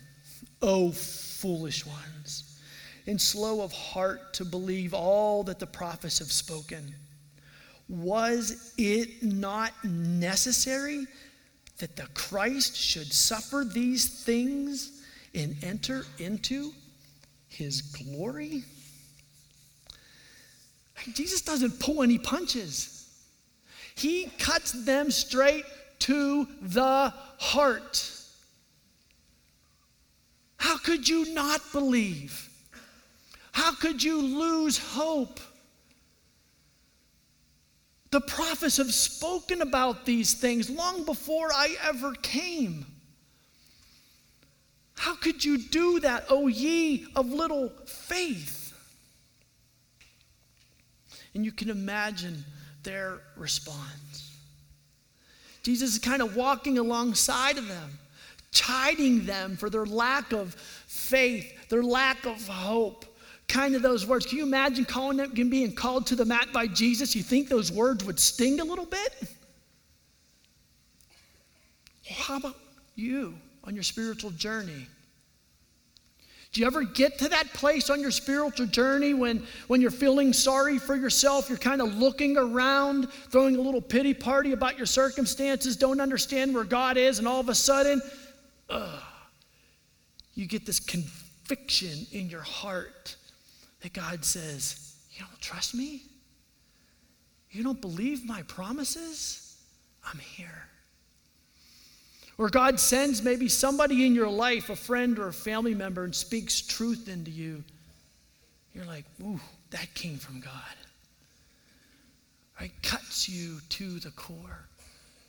O 0.62 0.90
foolish 0.90 1.86
ones, 1.86 2.55
and 3.06 3.20
slow 3.20 3.62
of 3.62 3.72
heart 3.72 4.34
to 4.34 4.44
believe 4.44 4.92
all 4.92 5.44
that 5.44 5.58
the 5.58 5.66
prophets 5.66 6.18
have 6.18 6.32
spoken. 6.32 6.94
Was 7.88 8.72
it 8.76 9.22
not 9.22 9.72
necessary 9.84 11.06
that 11.78 11.94
the 11.94 12.06
Christ 12.14 12.76
should 12.76 13.12
suffer 13.12 13.64
these 13.64 14.24
things 14.24 15.02
and 15.34 15.56
enter 15.62 16.04
into 16.18 16.72
his 17.48 17.82
glory? 17.82 18.64
Jesus 21.12 21.42
doesn't 21.42 21.78
pull 21.78 22.02
any 22.02 22.18
punches. 22.18 23.08
He 23.94 24.26
cuts 24.38 24.72
them 24.72 25.10
straight 25.10 25.64
to 26.00 26.46
the 26.60 27.12
heart. 27.38 28.12
How 30.56 30.78
could 30.78 31.08
you 31.08 31.32
not 31.32 31.60
believe? 31.72 32.48
How 33.56 33.74
could 33.74 34.02
you 34.02 34.20
lose 34.20 34.76
hope? 34.76 35.40
The 38.10 38.20
prophets 38.20 38.76
have 38.76 38.92
spoken 38.92 39.62
about 39.62 40.04
these 40.04 40.34
things 40.34 40.68
long 40.68 41.06
before 41.06 41.50
I 41.54 41.74
ever 41.82 42.12
came. 42.16 42.84
How 44.94 45.16
could 45.16 45.42
you 45.42 45.56
do 45.56 46.00
that, 46.00 46.26
O 46.28 46.48
ye 46.48 47.06
of 47.16 47.32
little 47.32 47.70
faith? 47.86 48.74
And 51.34 51.42
you 51.42 51.50
can 51.50 51.70
imagine 51.70 52.44
their 52.82 53.20
response. 53.38 54.36
Jesus 55.62 55.94
is 55.94 55.98
kind 55.98 56.20
of 56.20 56.36
walking 56.36 56.76
alongside 56.76 57.56
of 57.56 57.66
them 57.68 57.98
chiding 58.52 59.26
them 59.26 59.56
for 59.56 59.68
their 59.68 59.84
lack 59.84 60.32
of 60.32 60.54
faith, 60.54 61.68
their 61.68 61.82
lack 61.82 62.24
of 62.24 62.48
hope, 62.48 63.04
kind 63.48 63.74
of 63.74 63.82
those 63.82 64.06
words. 64.06 64.26
Can 64.26 64.38
you 64.38 64.44
imagine 64.44 64.84
calling 64.84 65.18
them 65.18 65.48
being 65.48 65.72
called 65.72 66.06
to 66.08 66.16
the 66.16 66.24
mat 66.24 66.48
by 66.52 66.66
Jesus? 66.66 67.14
You 67.14 67.22
think 67.22 67.48
those 67.48 67.70
words 67.70 68.04
would 68.04 68.18
sting 68.18 68.60
a 68.60 68.64
little 68.64 68.86
bit? 68.86 69.12
How 72.08 72.36
about 72.36 72.56
you 72.94 73.34
on 73.64 73.74
your 73.74 73.84
spiritual 73.84 74.30
journey? 74.30 74.86
Do 76.52 76.60
you 76.60 76.66
ever 76.66 76.84
get 76.84 77.18
to 77.18 77.28
that 77.28 77.52
place 77.52 77.90
on 77.90 78.00
your 78.00 78.10
spiritual 78.10 78.66
journey 78.66 79.12
when, 79.12 79.46
when 79.66 79.82
you're 79.82 79.90
feeling 79.90 80.32
sorry 80.32 80.78
for 80.78 80.96
yourself? 80.96 81.50
You're 81.50 81.58
kind 81.58 81.82
of 81.82 81.96
looking 81.96 82.38
around, 82.38 83.10
throwing 83.30 83.56
a 83.56 83.60
little 83.60 83.82
pity 83.82 84.14
party 84.14 84.52
about 84.52 84.78
your 84.78 84.86
circumstances, 84.86 85.76
don't 85.76 86.00
understand 86.00 86.54
where 86.54 86.64
God 86.64 86.96
is, 86.96 87.18
and 87.18 87.28
all 87.28 87.40
of 87.40 87.50
a 87.50 87.54
sudden, 87.54 88.00
ugh, 88.70 89.02
you 90.34 90.46
get 90.46 90.64
this 90.64 90.80
conviction 90.80 92.06
in 92.12 92.30
your 92.30 92.40
heart 92.40 93.16
that 93.86 93.92
God 93.92 94.24
says, 94.24 94.96
You 95.12 95.24
don't 95.24 95.40
trust 95.40 95.72
me? 95.72 96.02
You 97.52 97.62
don't 97.62 97.80
believe 97.80 98.24
my 98.24 98.42
promises? 98.42 99.56
I'm 100.04 100.18
here. 100.18 100.66
Or 102.36 102.48
God 102.48 102.80
sends 102.80 103.22
maybe 103.22 103.48
somebody 103.48 104.04
in 104.04 104.12
your 104.12 104.28
life, 104.28 104.70
a 104.70 104.76
friend 104.76 105.20
or 105.20 105.28
a 105.28 105.32
family 105.32 105.72
member, 105.72 106.02
and 106.02 106.12
speaks 106.12 106.60
truth 106.60 107.08
into 107.08 107.30
you. 107.30 107.62
You're 108.74 108.86
like, 108.86 109.04
ooh, 109.22 109.40
that 109.70 109.94
came 109.94 110.18
from 110.18 110.40
God. 110.40 110.52
Right? 112.60 112.72
Cuts 112.82 113.28
you 113.28 113.60
to 113.68 114.00
the 114.00 114.10
core. 114.10 114.66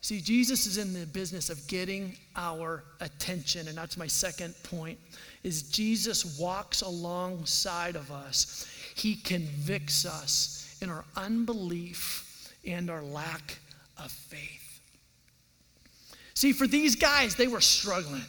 See, 0.01 0.21
Jesus 0.21 0.67
is 0.67 0.77
in 0.77 0.93
the 0.93 1.05
business 1.07 1.49
of 1.49 1.67
getting 1.67 2.15
our 2.35 2.83
attention, 3.01 3.67
and 3.67 3.77
that's 3.77 3.97
my 3.97 4.07
second 4.07 4.53
point. 4.63 4.99
Is 5.43 5.63
Jesus 5.63 6.39
walks 6.39 6.81
alongside 6.81 7.95
of 7.95 8.11
us. 8.11 8.67
He 8.95 9.15
convicts 9.15 10.05
us 10.05 10.77
in 10.81 10.89
our 10.89 11.03
unbelief 11.15 12.53
and 12.65 12.89
our 12.89 13.03
lack 13.03 13.57
of 13.97 14.11
faith. 14.11 14.81
See, 16.33 16.53
for 16.53 16.67
these 16.67 16.95
guys, 16.95 17.35
they 17.35 17.47
were 17.47 17.61
struggling. 17.61 18.21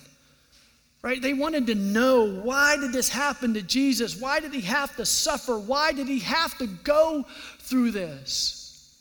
Right? 1.02 1.22
They 1.22 1.32
wanted 1.32 1.66
to 1.68 1.74
know 1.76 2.40
why 2.42 2.76
did 2.76 2.92
this 2.92 3.08
happen 3.08 3.54
to 3.54 3.62
Jesus? 3.62 4.20
Why 4.20 4.40
did 4.40 4.52
he 4.52 4.62
have 4.62 4.96
to 4.96 5.06
suffer? 5.06 5.58
Why 5.58 5.92
did 5.92 6.08
he 6.08 6.18
have 6.20 6.58
to 6.58 6.66
go 6.66 7.24
through 7.60 7.92
this? 7.92 8.98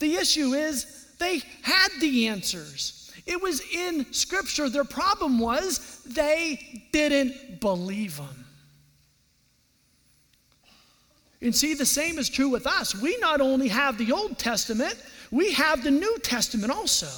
The 0.00 0.16
issue 0.16 0.52
is 0.52 1.03
they 1.24 1.42
had 1.62 1.88
the 2.00 2.28
answers. 2.28 3.12
It 3.26 3.40
was 3.40 3.60
in 3.72 4.12
Scripture. 4.12 4.68
Their 4.68 4.84
problem 4.84 5.38
was 5.38 6.02
they 6.06 6.82
didn't 6.92 7.60
believe 7.60 8.16
them. 8.16 8.44
And 11.40 11.54
see, 11.54 11.74
the 11.74 11.86
same 11.86 12.18
is 12.18 12.28
true 12.28 12.48
with 12.48 12.66
us. 12.66 12.94
We 12.94 13.16
not 13.18 13.40
only 13.40 13.68
have 13.68 13.98
the 13.98 14.12
Old 14.12 14.38
Testament, 14.38 14.96
we 15.30 15.52
have 15.52 15.82
the 15.82 15.90
New 15.90 16.18
Testament 16.18 16.72
also 16.72 17.08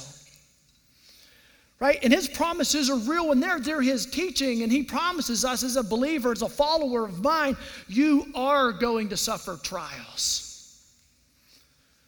right? 1.79 1.99
And 2.03 2.11
his 2.11 2.27
promises 2.27 2.89
are 2.89 2.97
real 2.97 3.31
and 3.31 3.41
they're, 3.41 3.59
they're 3.59 3.81
his 3.81 4.05
teaching. 4.05 4.63
And 4.63 4.71
he 4.71 4.83
promises 4.83 5.45
us 5.45 5.63
as 5.63 5.75
a 5.75 5.83
believer, 5.83 6.31
as 6.31 6.41
a 6.41 6.49
follower 6.49 7.05
of 7.05 7.21
mine, 7.23 7.55
you 7.87 8.25
are 8.35 8.71
going 8.71 9.09
to 9.09 9.17
suffer 9.17 9.59
trials. 9.61 10.46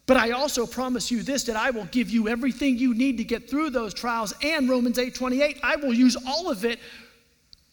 But 0.10 0.18
I 0.18 0.32
also 0.32 0.66
promise 0.66 1.12
you 1.12 1.22
this 1.22 1.44
that 1.44 1.56
I 1.56 1.70
will 1.70 1.86
give 1.86 2.10
you 2.10 2.30
everything 2.30 2.80
you 2.80 2.96
need 2.96 3.20
to 3.20 3.24
get 3.24 3.48
through 3.48 3.70
those 3.70 3.94
trials. 3.94 4.34
And 4.44 4.68
Romans 4.68 4.98
8 4.98 5.14
28, 5.14 5.60
I 5.62 5.76
will 5.76 5.94
use 5.94 6.18
all 6.26 6.50
of 6.50 6.66
it 6.66 6.80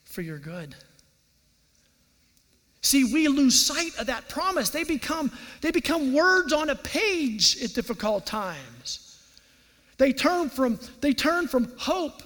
for 0.05 0.21
your 0.21 0.39
good. 0.39 0.75
See, 2.83 3.11
we 3.11 3.27
lose 3.29 3.59
sight 3.59 3.97
of 3.99 4.09
that 4.09 4.29
promise. 4.29 4.69
They 4.69 4.85
become, 4.85 5.33
they 5.63 5.71
become 5.71 6.13
words 6.13 6.53
on 6.53 6.69
a 6.69 6.75
page 6.75 7.57
at 7.65 7.73
difficult 7.73 8.27
times. 8.27 9.19
They 9.97 10.13
turn 10.13 10.51
from, 10.51 10.79
they 11.01 11.15
turn 11.15 11.49
from 11.49 11.73
hope. 11.79 12.23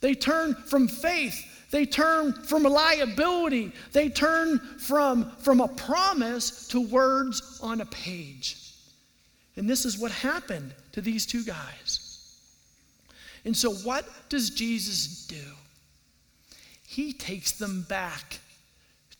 They 0.00 0.14
turn 0.14 0.54
from 0.54 0.88
faith. 0.88 1.68
They 1.70 1.84
turn 1.84 2.32
from 2.32 2.62
reliability. 2.62 3.72
They 3.92 4.08
turn 4.08 4.58
from, 4.78 5.30
from 5.32 5.60
a 5.60 5.68
promise 5.68 6.66
to 6.68 6.80
words 6.80 7.60
on 7.62 7.82
a 7.82 7.86
page. 7.86 8.59
And 9.60 9.68
this 9.68 9.84
is 9.84 9.98
what 9.98 10.10
happened 10.10 10.72
to 10.92 11.02
these 11.02 11.26
two 11.26 11.44
guys. 11.44 12.34
And 13.44 13.54
so, 13.54 13.74
what 13.74 14.06
does 14.30 14.48
Jesus 14.48 15.26
do? 15.26 15.36
He 16.86 17.12
takes 17.12 17.52
them 17.52 17.84
back 17.86 18.38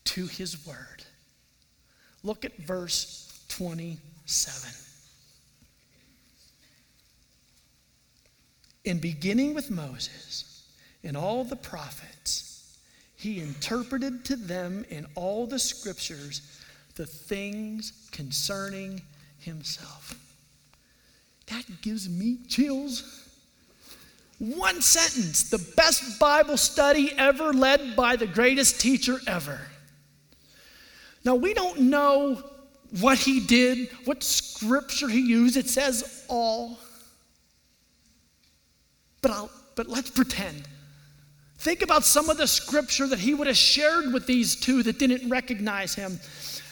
to 0.05 0.27
his 0.27 0.67
word. 0.67 1.05
Look 2.23 2.47
at 2.47 2.57
verse 2.57 3.45
27. 3.51 4.71
In 8.87 8.99
beginning 8.99 9.53
with 9.53 9.71
Moses 9.71 10.65
and 11.05 11.19
all 11.19 11.45
the 11.45 11.55
prophets, 11.55 12.79
he 13.15 13.41
interpreted 13.41 14.25
to 14.25 14.37
them 14.37 14.87
in 14.89 15.07
all 15.17 15.47
the 15.47 15.59
scriptures 15.59 16.41
the 16.95 17.05
things 17.05 18.09
concerning 18.11 19.03
himself. 19.39 20.17
That 21.51 21.65
gives 21.83 22.09
me 22.09 22.39
chills. 22.49 23.27
One 24.39 24.81
sentence, 24.81 25.51
the 25.51 25.59
best 25.77 26.19
Bible 26.19 26.57
study 26.57 27.13
ever 27.19 27.53
led 27.53 27.95
by 27.95 28.17
the 28.17 28.27
greatest 28.27 28.81
teacher 28.81 29.19
ever. 29.27 29.61
Now, 31.25 31.35
we 31.35 31.53
don't 31.53 31.81
know 31.81 32.43
what 33.01 33.19
he 33.19 33.41
did, 33.41 33.91
what 34.07 34.23
scripture 34.23 35.09
he 35.09 35.21
used. 35.21 35.57
It 35.57 35.69
says 35.69 36.25
all. 36.29 36.79
But, 39.21 39.33
I'll, 39.33 39.51
but 39.75 39.89
let's 39.89 40.11
pretend. 40.11 40.67
Think 41.59 41.83
about 41.83 42.05
some 42.05 42.31
of 42.31 42.39
the 42.39 42.47
scripture 42.47 43.07
that 43.09 43.19
he 43.19 43.35
would 43.35 43.47
have 43.47 43.57
shared 43.57 44.15
with 44.15 44.27
these 44.27 44.57
two 44.57 44.83
that 44.85 44.99
didn't 44.99 45.29
recognize 45.29 45.95
him. 45.95 46.19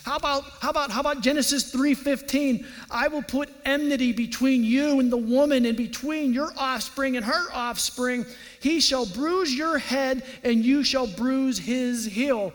How 0.09 0.16
about, 0.16 0.44
how 0.61 0.71
about, 0.71 0.90
how 0.90 1.01
about 1.01 1.21
Genesis 1.21 1.71
3:15? 1.71 2.64
I 2.90 3.09
will 3.09 3.23
put 3.23 3.51
enmity 3.66 4.12
between 4.12 4.64
you 4.64 5.01
and 5.01 5.12
the 5.12 5.18
woman, 5.18 5.66
and 5.66 5.77
between 5.77 6.33
your 6.33 6.51
offspring 6.57 7.18
and 7.18 7.27
her 7.27 7.53
offspring. 7.53 8.25
He 8.62 8.81
shall 8.81 9.05
bruise 9.05 9.55
your 9.55 9.77
head, 9.77 10.25
and 10.44 10.64
you 10.64 10.83
shall 10.83 11.07
bruise 11.07 11.59
his 11.59 12.07
heel. 12.07 12.55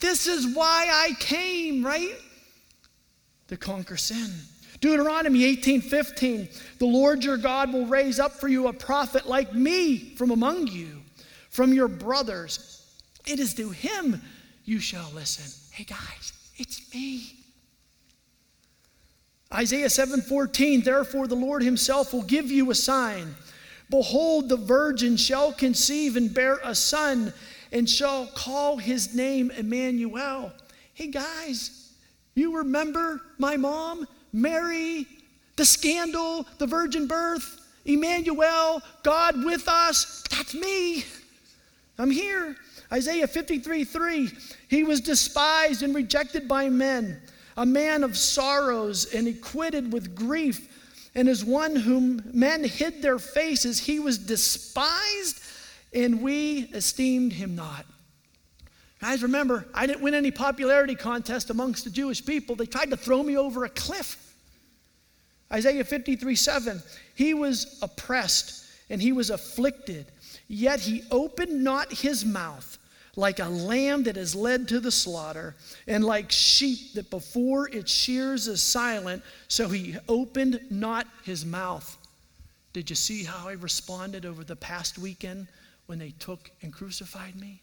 This 0.00 0.26
is 0.26 0.56
why 0.56 0.88
I 0.90 1.12
came, 1.20 1.86
right? 1.86 2.16
To 3.46 3.56
conquer 3.56 3.96
sin. 3.96 4.32
Deuteronomy 4.80 5.44
18 5.44 5.80
15. 5.82 6.48
The 6.80 6.84
Lord 6.84 7.22
your 7.22 7.36
God 7.36 7.72
will 7.72 7.86
raise 7.86 8.18
up 8.18 8.32
for 8.32 8.48
you 8.48 8.66
a 8.66 8.72
prophet 8.72 9.28
like 9.28 9.54
me 9.54 10.16
from 10.16 10.32
among 10.32 10.66
you, 10.66 11.00
from 11.48 11.72
your 11.72 11.86
brothers. 11.86 12.84
It 13.24 13.38
is 13.38 13.54
to 13.54 13.70
him 13.70 14.20
you 14.64 14.80
shall 14.80 15.12
listen. 15.14 15.44
Hey 15.70 15.84
guys, 15.84 16.32
it's 16.58 16.92
me. 16.92 17.34
Isaiah 19.52 19.88
7:14 19.88 20.84
Therefore 20.84 21.26
the 21.26 21.34
Lord 21.34 21.62
himself 21.62 22.12
will 22.12 22.22
give 22.22 22.50
you 22.50 22.70
a 22.70 22.74
sign 22.74 23.34
behold 23.88 24.50
the 24.50 24.58
virgin 24.58 25.16
shall 25.16 25.52
conceive 25.52 26.16
and 26.16 26.34
bear 26.34 26.60
a 26.62 26.74
son 26.74 27.32
and 27.72 27.88
shall 27.88 28.26
call 28.26 28.76
his 28.76 29.14
name 29.14 29.50
Emmanuel 29.52 30.52
Hey 30.92 31.06
guys 31.06 31.92
you 32.34 32.58
remember 32.58 33.22
my 33.38 33.56
mom 33.56 34.06
Mary, 34.32 35.06
the 35.56 35.64
scandal, 35.64 36.46
the 36.58 36.66
virgin 36.66 37.06
birth, 37.06 37.60
Emmanuel, 37.84 38.82
God 39.02 39.44
with 39.44 39.68
us. 39.68 40.22
That's 40.30 40.54
me. 40.54 41.04
I'm 41.98 42.10
here. 42.10 42.56
Isaiah 42.92 43.26
53 43.26 43.84
3. 43.84 44.30
He 44.68 44.84
was 44.84 45.00
despised 45.00 45.82
and 45.82 45.94
rejected 45.94 46.48
by 46.48 46.68
men, 46.68 47.20
a 47.56 47.66
man 47.66 48.02
of 48.02 48.16
sorrows 48.16 49.12
and 49.14 49.28
acquitted 49.28 49.92
with 49.92 50.14
grief. 50.14 50.74
And 51.14 51.28
as 51.28 51.44
one 51.44 51.74
whom 51.74 52.22
men 52.32 52.64
hid 52.64 53.02
their 53.02 53.18
faces, 53.18 53.78
he 53.78 53.98
was 53.98 54.18
despised, 54.18 55.42
and 55.92 56.22
we 56.22 56.70
esteemed 56.72 57.32
him 57.32 57.56
not. 57.56 57.84
Guys, 59.00 59.22
remember, 59.22 59.66
I 59.74 59.86
didn't 59.86 60.02
win 60.02 60.14
any 60.14 60.30
popularity 60.30 60.94
contest 60.94 61.50
amongst 61.50 61.84
the 61.84 61.90
Jewish 61.90 62.24
people. 62.24 62.56
They 62.56 62.66
tried 62.66 62.90
to 62.90 62.96
throw 62.96 63.22
me 63.22 63.36
over 63.36 63.64
a 63.64 63.68
cliff. 63.68 64.24
Isaiah 65.52 65.84
53 65.84 66.34
7, 66.34 66.82
he 67.14 67.34
was 67.34 67.78
oppressed 67.82 68.64
and 68.90 69.00
he 69.00 69.12
was 69.12 69.30
afflicted, 69.30 70.06
yet 70.46 70.80
he 70.80 71.02
opened 71.10 71.62
not 71.62 71.92
his 71.92 72.24
mouth 72.24 72.77
like 73.18 73.40
a 73.40 73.48
lamb 73.48 74.04
that 74.04 74.16
is 74.16 74.36
led 74.36 74.68
to 74.68 74.78
the 74.78 74.92
slaughter, 74.92 75.56
and 75.88 76.04
like 76.04 76.30
sheep 76.30 76.92
that 76.94 77.10
before 77.10 77.68
its 77.68 77.90
shears 77.90 78.46
is 78.46 78.62
silent, 78.62 79.20
so 79.48 79.68
he 79.68 79.96
opened 80.08 80.60
not 80.70 81.04
his 81.24 81.44
mouth. 81.44 81.98
Did 82.72 82.88
you 82.88 82.94
see 82.94 83.24
how 83.24 83.48
I 83.48 83.54
responded 83.54 84.24
over 84.24 84.44
the 84.44 84.54
past 84.54 84.98
weekend 84.98 85.48
when 85.86 85.98
they 85.98 86.14
took 86.20 86.48
and 86.62 86.72
crucified 86.72 87.34
me? 87.34 87.60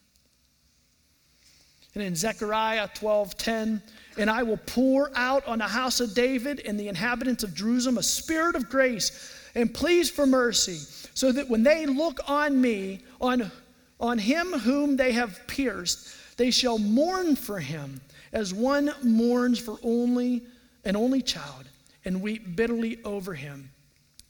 And 1.94 2.04
in 2.04 2.18
Zechariah 2.18 2.89
12:10, 2.89 3.82
and 4.18 4.30
I 4.30 4.44
will 4.44 4.58
pour 4.58 5.10
out 5.15 5.48
on 5.48 5.60
the 5.60 5.68
house 5.70 6.02
of 6.02 6.13
David 6.13 6.60
and 6.65 6.78
the 6.78 6.89
inhabitants 6.89 7.46
of 7.46 7.56
Jerusalem 7.56 7.98
a 7.98 8.04
spirit 8.04 8.58
of 8.58 8.68
grace 8.68 9.32
and 9.56 9.74
pleas 9.74 10.10
for 10.10 10.26
mercy, 10.26 10.82
so 11.13 11.32
that 11.32 11.48
when 11.48 11.63
they 11.63 11.86
look 11.86 12.20
on 12.28 12.60
me, 12.60 13.06
on, 13.22 13.50
on 13.99 14.17
him 14.17 14.47
whom 14.51 14.97
they 14.97 15.12
have 15.13 15.39
pierced, 15.47 16.15
they 16.38 16.51
shall 16.51 16.77
mourn 16.77 17.36
for 17.36 17.60
him 17.60 18.01
as 18.34 18.53
one 18.53 18.93
mourns 19.03 19.60
for 19.60 19.77
only 19.84 20.43
an 20.86 20.95
only 20.95 21.21
child, 21.21 21.65
and 22.05 22.21
weep 22.21 22.55
bitterly 22.55 22.99
over 23.03 23.34
him, 23.34 23.71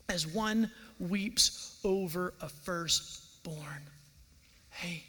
as 0.08 0.25
one 0.25 0.71
weeps 0.99 1.78
over 1.84 2.34
a 2.41 2.47
firstborn. 2.47 3.82
Hey, 4.69 5.04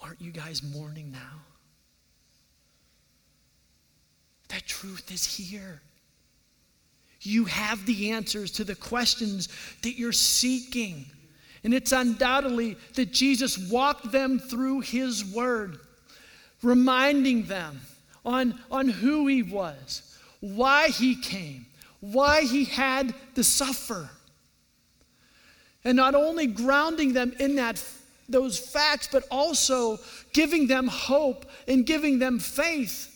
aren't 0.00 0.20
you 0.20 0.30
guys 0.30 0.62
mourning 0.62 1.10
now? 1.10 1.40
That 4.48 4.66
truth 4.66 5.10
is 5.10 5.24
here. 5.24 5.80
You 7.22 7.46
have 7.46 7.86
the 7.86 8.10
answers 8.10 8.50
to 8.52 8.64
the 8.64 8.74
questions 8.74 9.48
that 9.82 9.98
you're 9.98 10.12
seeking. 10.12 11.06
And 11.64 11.72
it's 11.72 11.92
undoubtedly 11.92 12.76
that 12.94 13.10
Jesus 13.10 13.56
walked 13.56 14.12
them 14.12 14.38
through 14.38 14.80
his 14.80 15.24
word, 15.24 15.78
reminding 16.62 17.46
them 17.46 17.80
on, 18.24 18.58
on 18.70 18.88
who 18.88 19.26
he 19.26 19.42
was, 19.42 20.16
why 20.40 20.88
he 20.88 21.16
came, 21.16 21.66
why 22.00 22.42
he 22.42 22.66
had 22.66 23.14
to 23.34 23.42
suffer. 23.42 24.10
And 25.84 25.96
not 25.96 26.14
only 26.14 26.46
grounding 26.46 27.14
them 27.14 27.34
in 27.40 27.56
that, 27.56 27.82
those 28.28 28.58
facts, 28.58 29.08
but 29.10 29.24
also 29.30 29.98
giving 30.34 30.66
them 30.66 30.86
hope 30.86 31.46
and 31.66 31.86
giving 31.86 32.18
them 32.18 32.38
faith 32.38 33.10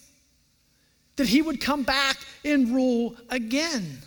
that 1.17 1.29
he 1.29 1.43
would 1.43 1.61
come 1.61 1.83
back 1.83 2.17
and 2.45 2.75
rule 2.75 3.15
again. 3.29 3.99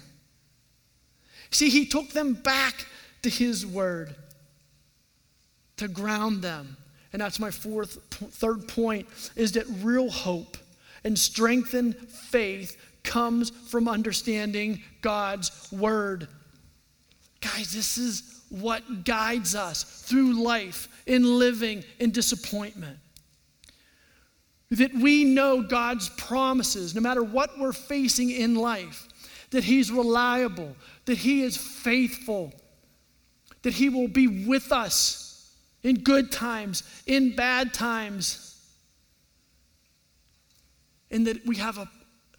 See, 1.52 1.70
he 1.70 1.86
took 1.86 2.10
them 2.10 2.34
back 2.34 2.88
to 3.22 3.30
his 3.30 3.68
word 3.68 4.16
to 5.82 5.88
ground 5.88 6.44
them. 6.44 6.78
And 7.12 7.22
that's 7.22 7.40
my 7.40 7.50
fourth, 7.50 7.98
third 8.12 8.68
point 8.68 9.08
is 9.36 9.52
that 9.54 9.66
real 9.82 10.10
hope 10.10 10.58
and 11.04 11.18
strengthened 11.18 11.96
faith 11.96 12.78
comes 13.04 13.50
from 13.50 13.88
understanding 13.88 14.84
God's 15.02 15.72
word. 15.72 16.28
Guys, 17.42 17.74
this 17.74 17.98
is 17.98 18.44
what 18.50 19.06
guides 19.06 19.56
us 19.56 19.84
through 20.06 20.44
life 20.44 20.88
in 21.08 21.40
living 21.40 21.84
in 22.00 22.12
disappointment. 22.12 22.98
That 24.70 24.94
we 24.94 25.24
know 25.24 25.64
God's 25.64 26.10
promises, 26.10 26.94
no 26.94 27.02
matter 27.02 27.24
what 27.24 27.58
we're 27.58 27.74
facing 27.74 28.30
in 28.30 28.54
life, 28.54 29.08
that 29.50 29.64
He's 29.64 29.92
reliable, 29.92 30.76
that 31.06 31.18
He 31.18 31.42
is 31.42 31.58
faithful, 31.58 32.54
that 33.64 33.74
He 33.74 33.90
will 33.90 34.08
be 34.08 34.46
with 34.46 34.72
us 34.72 35.21
in 35.84 35.96
good 35.96 36.32
times, 36.32 36.84
in 37.06 37.36
bad 37.36 37.74
times, 37.74 38.60
and 41.10 41.28
that 41.28 41.46
we 41.46 41.58
have 41.58 41.78
a 41.78 41.90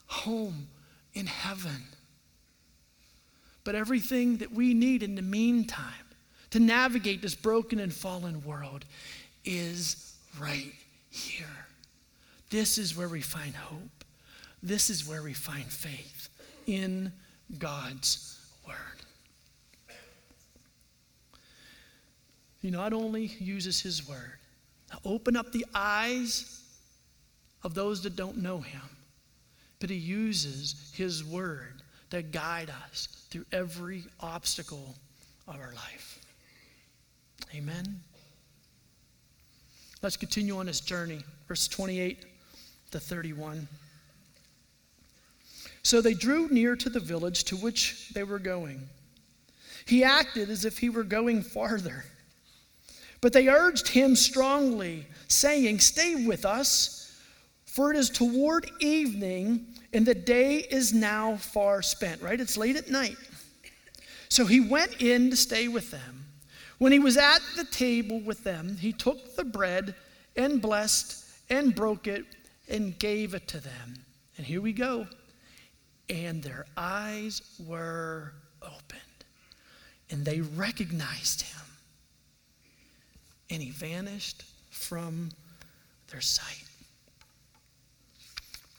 home 0.07 0.69
in 1.15 1.27
heaven. 1.27 1.85
But 3.65 3.75
everything 3.75 4.39
that 4.39 4.53
we 4.53 4.75
need 4.75 5.03
in 5.03 5.15
the 5.15 5.23
meantime 5.23 5.93
to 6.51 6.61
navigate 6.61 7.23
this 7.23 7.35
broken 7.35 7.79
and 7.79 7.93
fallen 7.93 8.43
world 8.45 8.85
is 9.45 10.15
right 10.41 10.73
here. 11.11 11.47
This 12.51 12.79
is 12.79 12.97
where 12.97 13.09
we 13.09 13.21
find 13.21 13.55
hope. 13.55 14.05
This 14.63 14.91
is 14.91 15.09
where 15.09 15.23
we 15.23 15.33
find 15.33 15.65
faith 15.65 16.29
in 16.67 17.13
God's 17.59 18.39
Word. 18.67 18.77
He 22.63 22.71
not 22.71 22.93
only 22.93 23.27
uses 23.41 23.81
His 23.81 24.09
Word 24.09 24.39
to 24.93 24.99
open 25.05 25.37
up 25.37 25.51
the 25.53 25.67
eyes 25.75 26.63
of 27.65 27.75
those 27.75 28.03
that 28.05 28.15
don't 28.15 28.39
know 28.39 28.61
Him, 28.61 28.81
but 29.81 29.91
He 29.91 29.97
uses 29.97 30.93
His 30.95 31.25
Word 31.25 31.83
to 32.11 32.23
guide 32.23 32.71
us 32.71 33.27
through 33.31 33.45
every 33.53 34.05
obstacle 34.21 34.95
of 35.49 35.57
our 35.57 35.73
life. 35.75 36.21
Amen. 37.55 38.01
Let's 40.01 40.17
continue 40.17 40.57
on 40.57 40.67
this 40.67 40.81
journey. 40.81 41.21
Verse 41.49 41.67
28 41.69 42.25
to 42.93 43.01
31. 43.01 43.67
So 45.83 46.01
they 46.01 46.15
drew 46.15 46.49
near 46.49 46.77
to 46.77 46.89
the 46.89 47.01
village 47.01 47.45
to 47.45 47.57
which 47.57 48.11
they 48.11 48.23
were 48.23 48.39
going. 48.39 48.89
He 49.87 50.05
acted 50.05 50.49
as 50.49 50.65
if 50.65 50.79
he 50.79 50.91
were 50.91 51.03
going 51.03 51.43
farther. 51.43 52.05
But 53.23 53.33
they 53.33 53.49
urged 53.49 53.89
him 53.89 54.15
strongly, 54.17 55.07
saying, 55.29 55.79
Stay 55.79 56.27
with 56.27 56.45
us, 56.45 57.17
for 57.65 57.91
it 57.91 57.97
is 57.97 58.11
toward 58.11 58.71
evening, 58.81 59.69
and 59.95 60.05
the 60.05 60.15
day 60.15 60.57
is 60.57 60.93
now 60.93 61.37
far 61.37 61.81
spent, 61.83 62.21
right? 62.21 62.39
It's 62.39 62.59
late 62.59 62.77
at 62.77 62.91
night. 62.91 63.17
So 64.29 64.45
he 64.45 64.61
went 64.61 65.01
in 65.01 65.31
to 65.31 65.37
stay 65.37 65.69
with 65.69 65.91
them. 65.91 66.25
When 66.79 66.91
he 66.91 66.99
was 66.99 67.17
at 67.17 67.39
the 67.57 67.65
table 67.65 68.21
with 68.21 68.43
them, 68.43 68.77
he 68.77 68.93
took 68.93 69.37
the 69.37 69.45
bread 69.45 69.95
and 70.37 70.61
blessed 70.61 71.25
and 71.49 71.75
broke 71.75 72.09
it 72.09 72.25
and 72.69 72.99
gave 72.99 73.35
it 73.35 73.47
to 73.49 73.61
them. 73.61 73.95
And 74.37 74.45
here 74.45 74.61
we 74.61 74.73
go. 74.73 75.07
And 76.09 76.43
their 76.43 76.67
eyes 76.77 77.41
were 77.65 78.33
opened, 78.61 79.01
and 80.11 80.25
they 80.25 80.41
recognized 80.41 81.43
him. 81.43 81.62
And 83.53 83.63
he 83.63 83.71
vanished 83.71 84.45
from 84.71 85.29
their 86.11 86.23
sight. 86.23 86.65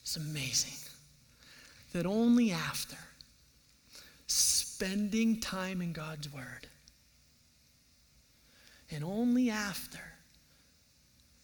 It's 0.01 0.17
amazing 0.17 0.73
that 1.93 2.07
only 2.07 2.51
after 2.51 2.97
spending 4.25 5.39
time 5.39 5.79
in 5.79 5.93
God's 5.93 6.33
Word, 6.33 6.67
and 8.89 9.03
only 9.03 9.51
after 9.51 9.99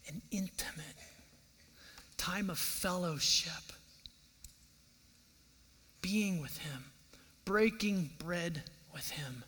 an 0.07 0.21
intimate 0.31 0.85
time 2.17 2.49
of 2.49 2.57
fellowship, 2.57 3.73
being 6.01 6.41
with 6.41 6.57
Him, 6.57 6.85
breaking 7.45 8.09
bread 8.17 8.63
with 8.91 9.11
Him, 9.11 9.43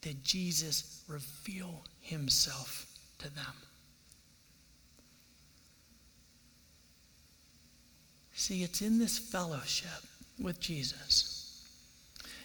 did 0.00 0.24
Jesus 0.24 1.04
reveal 1.06 1.84
Himself 2.12 2.86
to 3.18 3.34
them. 3.34 3.54
See, 8.34 8.62
it's 8.62 8.82
in 8.82 8.98
this 8.98 9.18
fellowship 9.18 9.88
with 10.40 10.60
Jesus, 10.60 11.64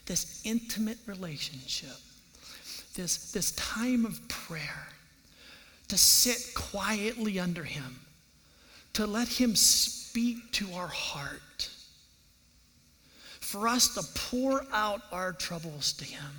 this 0.05 0.41
intimate 0.43 0.99
relationship, 1.05 1.97
this, 2.95 3.31
this 3.31 3.51
time 3.53 4.05
of 4.05 4.27
prayer, 4.27 4.87
to 5.87 5.97
sit 5.97 6.53
quietly 6.53 7.39
under 7.39 7.63
Him 7.63 7.99
to 8.97 9.05
let 9.05 9.27
Him 9.27 9.55
speak 9.55 10.51
to 10.53 10.73
our 10.73 10.87
heart, 10.87 11.69
for 13.39 13.67
us 13.67 13.93
to 13.93 14.01
pour 14.19 14.65
out 14.73 15.01
our 15.11 15.33
troubles 15.33 15.93
to 15.93 16.03
Him. 16.03 16.31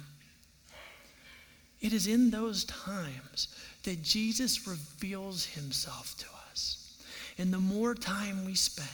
It 1.81 1.93
is 1.93 2.07
in 2.07 2.31
those 2.31 2.65
times 2.65 3.49
that 3.85 4.03
Jesus 4.03 4.67
reveals 4.67 5.47
Himself 5.47 6.17
to 6.19 6.27
us. 6.51 6.97
And 7.39 7.53
the 7.53 7.59
more 7.59 7.95
time 7.95 8.45
we 8.45 8.55
spend, 8.55 8.89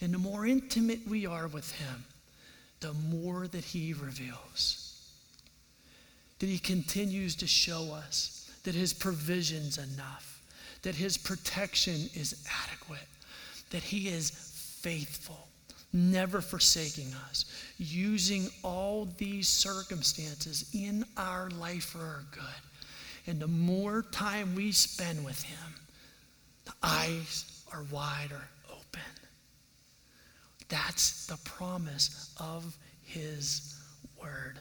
and 0.00 0.14
the 0.14 0.18
more 0.18 0.46
intimate 0.46 1.06
we 1.06 1.26
are 1.26 1.48
with 1.48 1.72
Him, 1.72 2.04
the 2.80 2.92
more 2.92 3.48
that 3.48 3.64
He 3.64 3.92
reveals. 3.92 5.00
That 6.38 6.46
He 6.46 6.58
continues 6.58 7.34
to 7.36 7.46
show 7.46 7.92
us 7.92 8.50
that 8.64 8.74
His 8.74 8.92
provision's 8.92 9.78
enough 9.78 10.32
that 10.82 10.94
his 10.94 11.16
protection 11.16 12.10
is 12.14 12.44
adequate, 12.68 13.08
that 13.70 13.82
he 13.82 14.08
is 14.08 14.30
faithful, 14.30 15.48
never 15.92 16.40
forsaking 16.40 17.12
us, 17.28 17.44
using 17.78 18.48
all 18.62 19.08
these 19.18 19.48
circumstances 19.48 20.70
in 20.74 21.04
our 21.16 21.50
life 21.50 21.84
for 21.84 21.98
our 21.98 22.24
good. 22.30 22.42
And 23.26 23.40
the 23.40 23.48
more 23.48 24.02
time 24.10 24.54
we 24.54 24.72
spend 24.72 25.24
with 25.24 25.42
him, 25.42 25.74
the 26.64 26.72
eyes 26.82 27.62
are 27.72 27.84
wider 27.90 28.48
open. 28.70 29.00
That's 30.68 31.26
the 31.26 31.38
promise 31.44 32.34
of 32.38 32.76
his 33.04 33.78
word. 34.20 34.58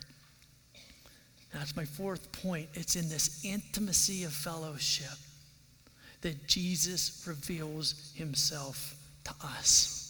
That's 1.53 1.75
my 1.75 1.86
fourth 1.86 2.32
point. 2.32 2.69
It's 2.73 2.95
in 2.95 3.09
this 3.09 3.43
intimacy 3.43 4.23
of 4.23 4.34
fellowship 4.34 5.17
that 6.21 6.47
Jesus 6.47 7.23
reveals 7.27 8.11
himself 8.15 8.95
to 9.25 9.34
us. 9.43 10.01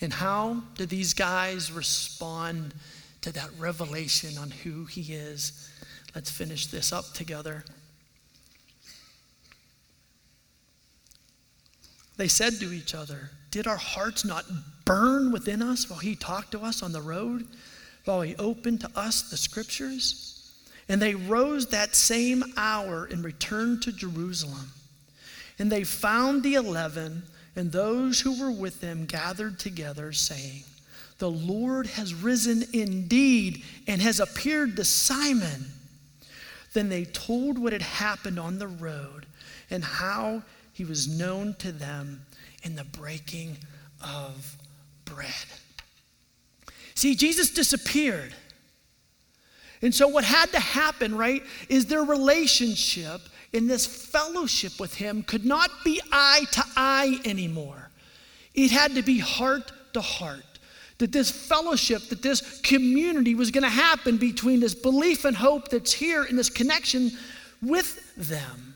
And 0.00 0.12
how 0.12 0.62
do 0.76 0.86
these 0.86 1.14
guys 1.14 1.72
respond 1.72 2.74
to 3.22 3.32
that 3.32 3.48
revelation 3.58 4.36
on 4.38 4.50
who 4.50 4.84
he 4.84 5.14
is? 5.14 5.70
Let's 6.14 6.30
finish 6.30 6.66
this 6.66 6.92
up 6.92 7.12
together. 7.12 7.64
They 12.16 12.28
said 12.28 12.54
to 12.60 12.72
each 12.72 12.94
other, 12.94 13.30
Did 13.50 13.66
our 13.66 13.76
hearts 13.76 14.24
not 14.24 14.44
burn 14.84 15.32
within 15.32 15.62
us 15.62 15.88
while 15.88 15.98
he 15.98 16.16
talked 16.16 16.52
to 16.52 16.60
us 16.60 16.82
on 16.82 16.92
the 16.92 17.02
road, 17.02 17.46
while 18.04 18.22
he 18.22 18.36
opened 18.36 18.80
to 18.82 18.90
us 18.94 19.30
the 19.30 19.36
scriptures? 19.36 20.32
And 20.88 21.02
they 21.02 21.14
rose 21.14 21.66
that 21.68 21.94
same 21.94 22.44
hour 22.56 23.06
and 23.10 23.24
returned 23.24 23.82
to 23.82 23.92
Jerusalem. 23.92 24.72
And 25.58 25.70
they 25.70 25.84
found 25.84 26.42
the 26.42 26.54
eleven 26.54 27.24
and 27.56 27.72
those 27.72 28.20
who 28.20 28.38
were 28.38 28.50
with 28.50 28.80
them 28.82 29.06
gathered 29.06 29.58
together, 29.58 30.12
saying, 30.12 30.62
The 31.18 31.30
Lord 31.30 31.86
has 31.86 32.14
risen 32.14 32.64
indeed 32.74 33.62
and 33.88 34.02
has 34.02 34.20
appeared 34.20 34.76
to 34.76 34.84
Simon. 34.84 35.72
Then 36.74 36.90
they 36.90 37.06
told 37.06 37.58
what 37.58 37.72
had 37.72 37.82
happened 37.82 38.38
on 38.38 38.58
the 38.58 38.68
road 38.68 39.24
and 39.70 39.82
how 39.82 40.42
he 40.74 40.84
was 40.84 41.08
known 41.08 41.54
to 41.60 41.72
them 41.72 42.26
in 42.62 42.76
the 42.76 42.84
breaking 42.84 43.56
of 44.02 44.56
bread. 45.06 45.32
See, 46.94 47.14
Jesus 47.14 47.50
disappeared. 47.50 48.34
And 49.80 49.94
so, 49.94 50.08
what 50.08 50.24
had 50.24 50.50
to 50.52 50.60
happen, 50.60 51.16
right, 51.16 51.42
is 51.68 51.86
their 51.86 52.02
relationship 52.02 53.20
in 53.52 53.66
this 53.66 53.86
fellowship 53.86 54.78
with 54.78 54.94
him 54.94 55.22
could 55.22 55.44
not 55.44 55.70
be 55.84 56.00
eye 56.12 56.44
to 56.52 56.64
eye 56.76 57.20
anymore. 57.24 57.90
It 58.54 58.70
had 58.70 58.94
to 58.94 59.02
be 59.02 59.18
heart 59.18 59.72
to 59.92 60.00
heart. 60.00 60.42
That 60.98 61.12
this 61.12 61.30
fellowship, 61.30 62.08
that 62.08 62.22
this 62.22 62.60
community 62.62 63.34
was 63.34 63.50
going 63.50 63.64
to 63.64 63.68
happen 63.68 64.16
between 64.16 64.60
this 64.60 64.74
belief 64.74 65.26
and 65.26 65.36
hope 65.36 65.68
that's 65.68 65.92
here 65.92 66.24
in 66.24 66.36
this 66.36 66.48
connection 66.48 67.10
with 67.60 68.14
them. 68.16 68.74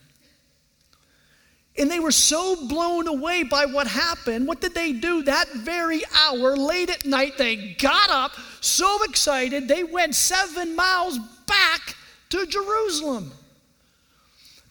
And 1.78 1.90
they 1.90 2.00
were 2.00 2.12
so 2.12 2.68
blown 2.68 3.08
away 3.08 3.42
by 3.42 3.64
what 3.64 3.86
happened. 3.86 4.46
What 4.46 4.60
did 4.60 4.74
they 4.74 4.92
do 4.92 5.22
that 5.22 5.48
very 5.54 6.02
hour, 6.14 6.56
late 6.56 6.90
at 6.90 7.06
night? 7.06 7.38
They 7.38 7.74
got 7.78 8.10
up, 8.10 8.32
so 8.60 9.02
excited, 9.04 9.66
they 9.66 9.84
went 9.84 10.14
seven 10.14 10.76
miles 10.76 11.18
back 11.46 11.96
to 12.30 12.44
Jerusalem. 12.46 13.32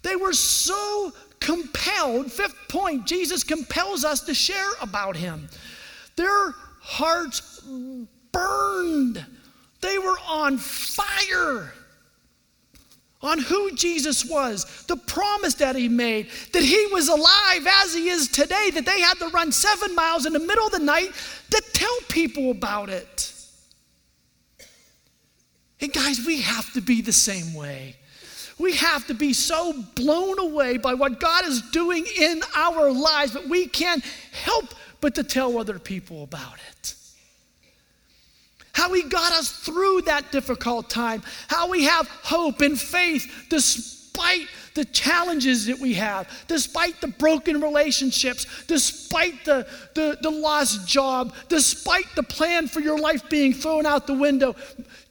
They 0.02 0.16
were 0.16 0.34
so 0.34 1.12
compelled. 1.40 2.32
Fifth 2.32 2.56
point, 2.70 3.06
Jesus 3.06 3.44
compels 3.44 4.04
us 4.06 4.22
to 4.22 4.34
share 4.34 4.72
about 4.82 5.16
him. 5.16 5.50
Their 6.16 6.54
hearts 6.82 7.62
burned, 8.32 9.26
they 9.82 9.98
were 9.98 10.18
on 10.28 10.58
fire 10.58 11.74
on 13.22 13.38
who 13.38 13.72
Jesus 13.76 14.24
was, 14.24 14.86
the 14.88 14.96
promise 14.96 15.56
that 15.56 15.76
he 15.76 15.90
made, 15.90 16.30
that 16.54 16.64
he 16.64 16.88
was 16.88 17.10
alive 17.10 17.68
as 17.84 17.94
he 17.94 18.08
is 18.08 18.30
today, 18.30 18.70
that 18.74 18.86
they 18.86 19.02
had 19.02 19.16
to 19.16 19.28
run 19.30 19.52
seven 19.52 19.94
miles 19.94 20.26
in 20.26 20.32
the 20.32 20.40
middle 20.40 20.66
of 20.66 20.72
the 20.72 20.80
night 20.80 21.12
to 21.50 21.62
tell 21.74 21.98
people 22.08 22.52
about 22.52 22.90
it. 22.90 23.34
And 25.82 25.92
guys, 25.92 26.26
we 26.26 26.42
have 26.42 26.72
to 26.74 26.82
be 26.82 27.02
the 27.02 27.14
same 27.14 27.54
way. 27.54 27.98
We 28.60 28.76
have 28.76 29.08
to 29.08 29.14
be 29.14 29.32
so 29.32 29.74
blown 29.96 30.38
away 30.38 30.78
by 30.78 30.94
what 30.94 31.20
God 31.20 31.46
is 31.46 31.62
doing 31.72 32.06
in 32.18 32.42
our 32.56 32.92
lives, 32.92 33.32
but 33.32 33.48
we 33.48 33.68
can't 33.68 34.04
help 34.32 34.66
but 35.00 35.16
to 35.16 35.24
tell 35.24 35.58
other 35.58 35.80
people 35.80 36.24
about 36.24 36.58
it. 36.70 36.94
How 38.74 38.94
He 38.94 39.04
got 39.04 39.32
us 39.32 39.50
through 39.50 40.02
that 40.04 40.32
difficult 40.32 40.90
time, 40.90 41.24
how 41.48 41.70
we 41.70 41.86
have 41.86 42.08
hope 42.08 42.62
and 42.62 42.80
faith 42.80 43.48
despite 43.50 44.48
the 44.76 44.86
challenges 44.86 45.66
that 45.66 45.80
we 45.80 45.94
have, 45.94 46.30
despite 46.48 47.00
the 47.02 47.08
broken 47.08 47.62
relationships, 47.62 48.46
despite 48.68 49.46
the, 49.46 49.68
the, 49.96 50.18
the 50.22 50.30
lost 50.30 50.88
job, 50.88 51.34
despite 51.48 52.06
the 52.16 52.24
plan 52.24 52.68
for 52.68 52.80
your 52.80 53.00
life 53.00 53.30
being 53.30 53.54
thrown 53.54 53.86
out 53.86 54.08
the 54.08 54.14
window. 54.14 54.56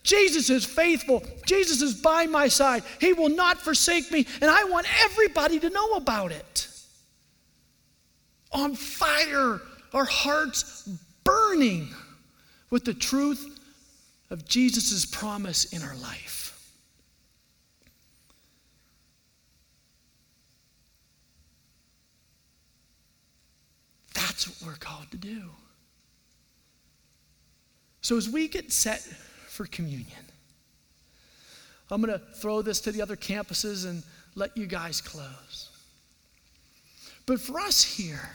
Jesus 0.08 0.48
is 0.48 0.64
faithful. 0.64 1.22
Jesus 1.44 1.82
is 1.82 1.92
by 1.92 2.24
my 2.24 2.48
side. 2.48 2.82
He 2.98 3.12
will 3.12 3.28
not 3.28 3.58
forsake 3.58 4.10
me, 4.10 4.26
and 4.40 4.50
I 4.50 4.64
want 4.64 4.86
everybody 5.04 5.60
to 5.60 5.68
know 5.68 5.92
about 5.92 6.32
it. 6.32 6.66
On 8.50 8.74
fire, 8.74 9.60
our 9.92 10.06
hearts 10.06 10.88
burning 11.24 11.88
with 12.70 12.86
the 12.86 12.94
truth 12.94 13.60
of 14.30 14.48
Jesus' 14.48 15.04
promise 15.04 15.74
in 15.74 15.82
our 15.82 15.96
life. 15.96 16.58
That's 24.14 24.48
what 24.48 24.70
we're 24.70 24.78
called 24.78 25.10
to 25.10 25.18
do. 25.18 25.50
So, 28.00 28.16
as 28.16 28.26
we 28.26 28.48
get 28.48 28.72
set 28.72 29.06
for 29.58 29.66
communion. 29.66 30.24
I'm 31.90 32.00
going 32.00 32.16
to 32.16 32.24
throw 32.36 32.62
this 32.62 32.80
to 32.82 32.92
the 32.92 33.02
other 33.02 33.16
campuses 33.16 33.88
and 33.88 34.04
let 34.36 34.56
you 34.56 34.66
guys 34.66 35.00
close. 35.00 35.70
But 37.26 37.40
for 37.40 37.58
us 37.58 37.82
here, 37.82 38.30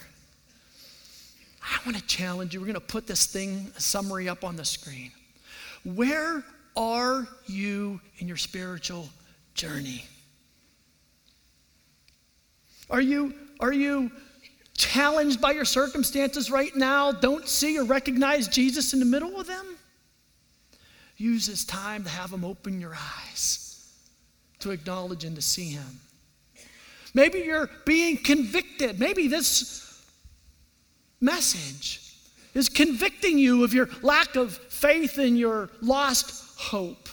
I 1.63 1.79
want 1.85 1.97
to 1.97 2.05
challenge 2.07 2.53
you. 2.53 2.59
We're 2.59 2.65
going 2.65 2.73
to 2.73 2.81
put 2.81 3.07
this 3.07 3.25
thing, 3.25 3.71
summary 3.77 4.27
up 4.27 4.43
on 4.43 4.57
the 4.57 4.65
screen. 4.65 5.13
Where 5.85 6.43
are 6.75 7.25
you 7.45 8.01
in 8.17 8.27
your 8.27 8.35
spiritual 8.35 9.07
journey? 9.53 10.03
Are 12.89 12.99
you, 12.99 13.33
are 13.61 13.71
you 13.71 14.11
challenged 14.75 15.39
by 15.39 15.51
your 15.51 15.63
circumstances 15.63 16.51
right 16.51 16.75
now? 16.75 17.13
Don't 17.13 17.47
see 17.47 17.79
or 17.79 17.85
recognize 17.85 18.49
Jesus 18.49 18.91
in 18.91 18.99
the 18.99 19.05
middle 19.05 19.39
of 19.39 19.47
them? 19.47 19.72
Use 21.23 21.47
this 21.47 21.63
time 21.63 22.03
to 22.03 22.09
have 22.09 22.31
Him 22.31 22.43
open 22.43 22.81
your 22.81 22.95
eyes 22.95 23.63
to 24.59 24.71
acknowledge 24.71 25.23
and 25.23 25.35
to 25.35 25.41
see 25.41 25.69
Him. 25.69 25.99
Maybe 27.13 27.39
you're 27.39 27.69
being 27.85 28.17
convicted. 28.17 28.99
Maybe 28.99 29.27
this 29.27 30.03
message 31.21 32.15
is 32.53 32.69
convicting 32.69 33.37
you 33.37 33.63
of 33.63 33.73
your 33.73 33.89
lack 34.01 34.35
of 34.35 34.55
faith 34.55 35.17
and 35.17 35.37
your 35.37 35.69
lost 35.81 36.59
hope. 36.59 37.09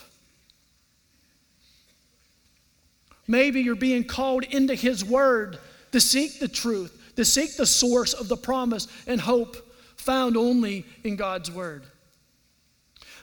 Maybe 3.26 3.60
you're 3.60 3.76
being 3.76 4.04
called 4.04 4.44
into 4.44 4.74
His 4.74 5.04
Word 5.04 5.58
to 5.92 6.00
seek 6.00 6.40
the 6.40 6.48
truth, 6.48 7.12
to 7.16 7.24
seek 7.24 7.56
the 7.56 7.66
source 7.66 8.12
of 8.12 8.28
the 8.28 8.36
promise 8.36 8.88
and 9.06 9.20
hope 9.20 9.56
found 9.96 10.36
only 10.36 10.84
in 11.04 11.16
God's 11.16 11.50
Word. 11.50 11.84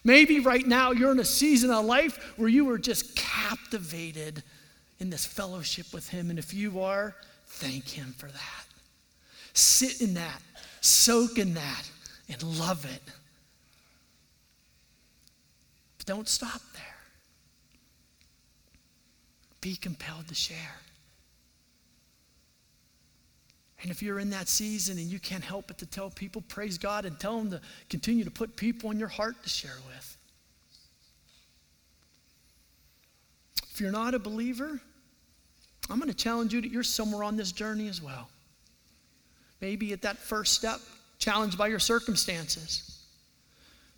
Maybe 0.07 0.39
right 0.39 0.65
now 0.65 0.91
you're 0.91 1.11
in 1.11 1.19
a 1.19 1.25
season 1.25 1.69
of 1.69 1.83
life 1.83 2.35
where 2.37 2.47
you 2.47 2.69
are 2.69 2.77
just 2.77 3.13
captivated 3.17 4.41
in 5.01 5.09
this 5.09 5.25
fellowship 5.25 5.93
with 5.93 6.07
Him. 6.07 6.29
And 6.29 6.39
if 6.39 6.53
you 6.53 6.79
are, 6.79 7.13
thank 7.47 7.89
Him 7.89 8.15
for 8.17 8.27
that. 8.27 8.65
Sit 9.51 9.99
in 9.99 10.13
that, 10.13 10.41
soak 10.79 11.37
in 11.37 11.55
that, 11.55 11.91
and 12.29 12.41
love 12.41 12.85
it. 12.85 13.01
But 15.97 16.05
don't 16.05 16.29
stop 16.29 16.61
there. 16.73 16.83
Be 19.59 19.75
compelled 19.75 20.29
to 20.29 20.35
share. 20.35 20.79
And 23.81 23.91
if 23.91 24.01
you're 24.01 24.19
in 24.19 24.31
that 24.31 24.47
season 24.47 24.97
and 24.97 25.07
you 25.07 25.19
can't 25.19 25.43
help 25.43 25.67
but 25.67 25.77
to 25.79 25.85
tell 25.85 26.09
people, 26.09 26.41
praise 26.47 26.77
God 26.77 27.05
and 27.05 27.19
tell 27.19 27.37
them 27.37 27.51
to 27.51 27.61
continue 27.89 28.23
to 28.23 28.31
put 28.31 28.55
people 28.55 28.89
in 28.91 28.97
your 28.97 29.07
heart 29.07 29.41
to 29.43 29.49
share 29.49 29.77
with. 29.87 30.17
If 33.71 33.81
you're 33.81 33.91
not 33.91 34.15
a 34.15 34.19
believer, 34.19 34.81
I'm 35.89 35.99
going 35.99 36.09
to 36.09 36.17
challenge 36.17 36.53
you 36.53 36.61
that 36.61 36.71
you're 36.71 36.81
somewhere 36.81 37.23
on 37.23 37.37
this 37.37 37.51
journey 37.51 37.87
as 37.87 38.01
well. 38.01 38.27
Maybe 39.61 39.93
at 39.93 40.01
that 40.01 40.17
first 40.17 40.53
step, 40.53 40.79
challenged 41.19 41.57
by 41.57 41.67
your 41.67 41.79
circumstances, 41.79 43.03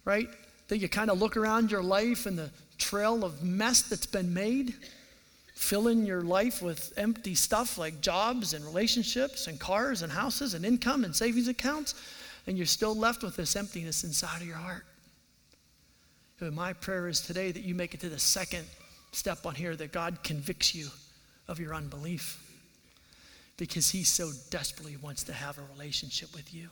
right? 0.03 0.27
That 0.67 0.79
you 0.79 0.89
kind 0.89 1.09
of 1.09 1.19
look 1.19 1.37
around 1.37 1.71
your 1.71 1.81
life 1.81 2.25
and 2.25 2.37
the 2.37 2.51
trail 2.77 3.23
of 3.23 3.43
mess 3.43 3.83
that's 3.83 4.05
been 4.05 4.33
made 4.33 4.73
filling 5.59 6.05
your 6.05 6.21
life 6.21 6.61
with 6.61 6.93
empty 6.95 7.35
stuff 7.35 7.77
like 7.77 7.99
jobs 7.99 8.53
and 8.53 8.63
relationships 8.63 9.47
and 9.47 9.59
cars 9.59 10.01
and 10.03 10.11
houses 10.11 10.53
and 10.53 10.65
income 10.65 11.03
and 11.03 11.13
savings 11.13 11.49
accounts, 11.49 11.95
and 12.47 12.57
you're 12.57 12.65
still 12.65 12.95
left 12.95 13.23
with 13.23 13.35
this 13.35 13.57
emptiness 13.57 14.05
inside 14.05 14.41
of 14.41 14.47
your 14.47 14.55
heart. 14.55 14.85
My 16.39 16.71
prayer 16.71 17.09
is 17.09 17.19
today 17.19 17.51
that 17.51 17.63
you 17.63 17.75
make 17.75 17.93
it 17.93 17.99
to 17.99 18.09
the 18.09 18.17
second 18.17 18.65
step 19.11 19.45
on 19.45 19.53
here 19.53 19.75
that 19.75 19.91
God 19.91 20.23
convicts 20.23 20.73
you 20.73 20.87
of 21.49 21.59
your 21.59 21.75
unbelief. 21.75 22.39
because 23.57 23.89
he 23.89 24.03
so 24.05 24.31
desperately 24.49 24.95
wants 24.95 25.23
to 25.25 25.33
have 25.33 25.57
a 25.57 25.61
relationship 25.73 26.33
with 26.33 26.53
you. 26.53 26.69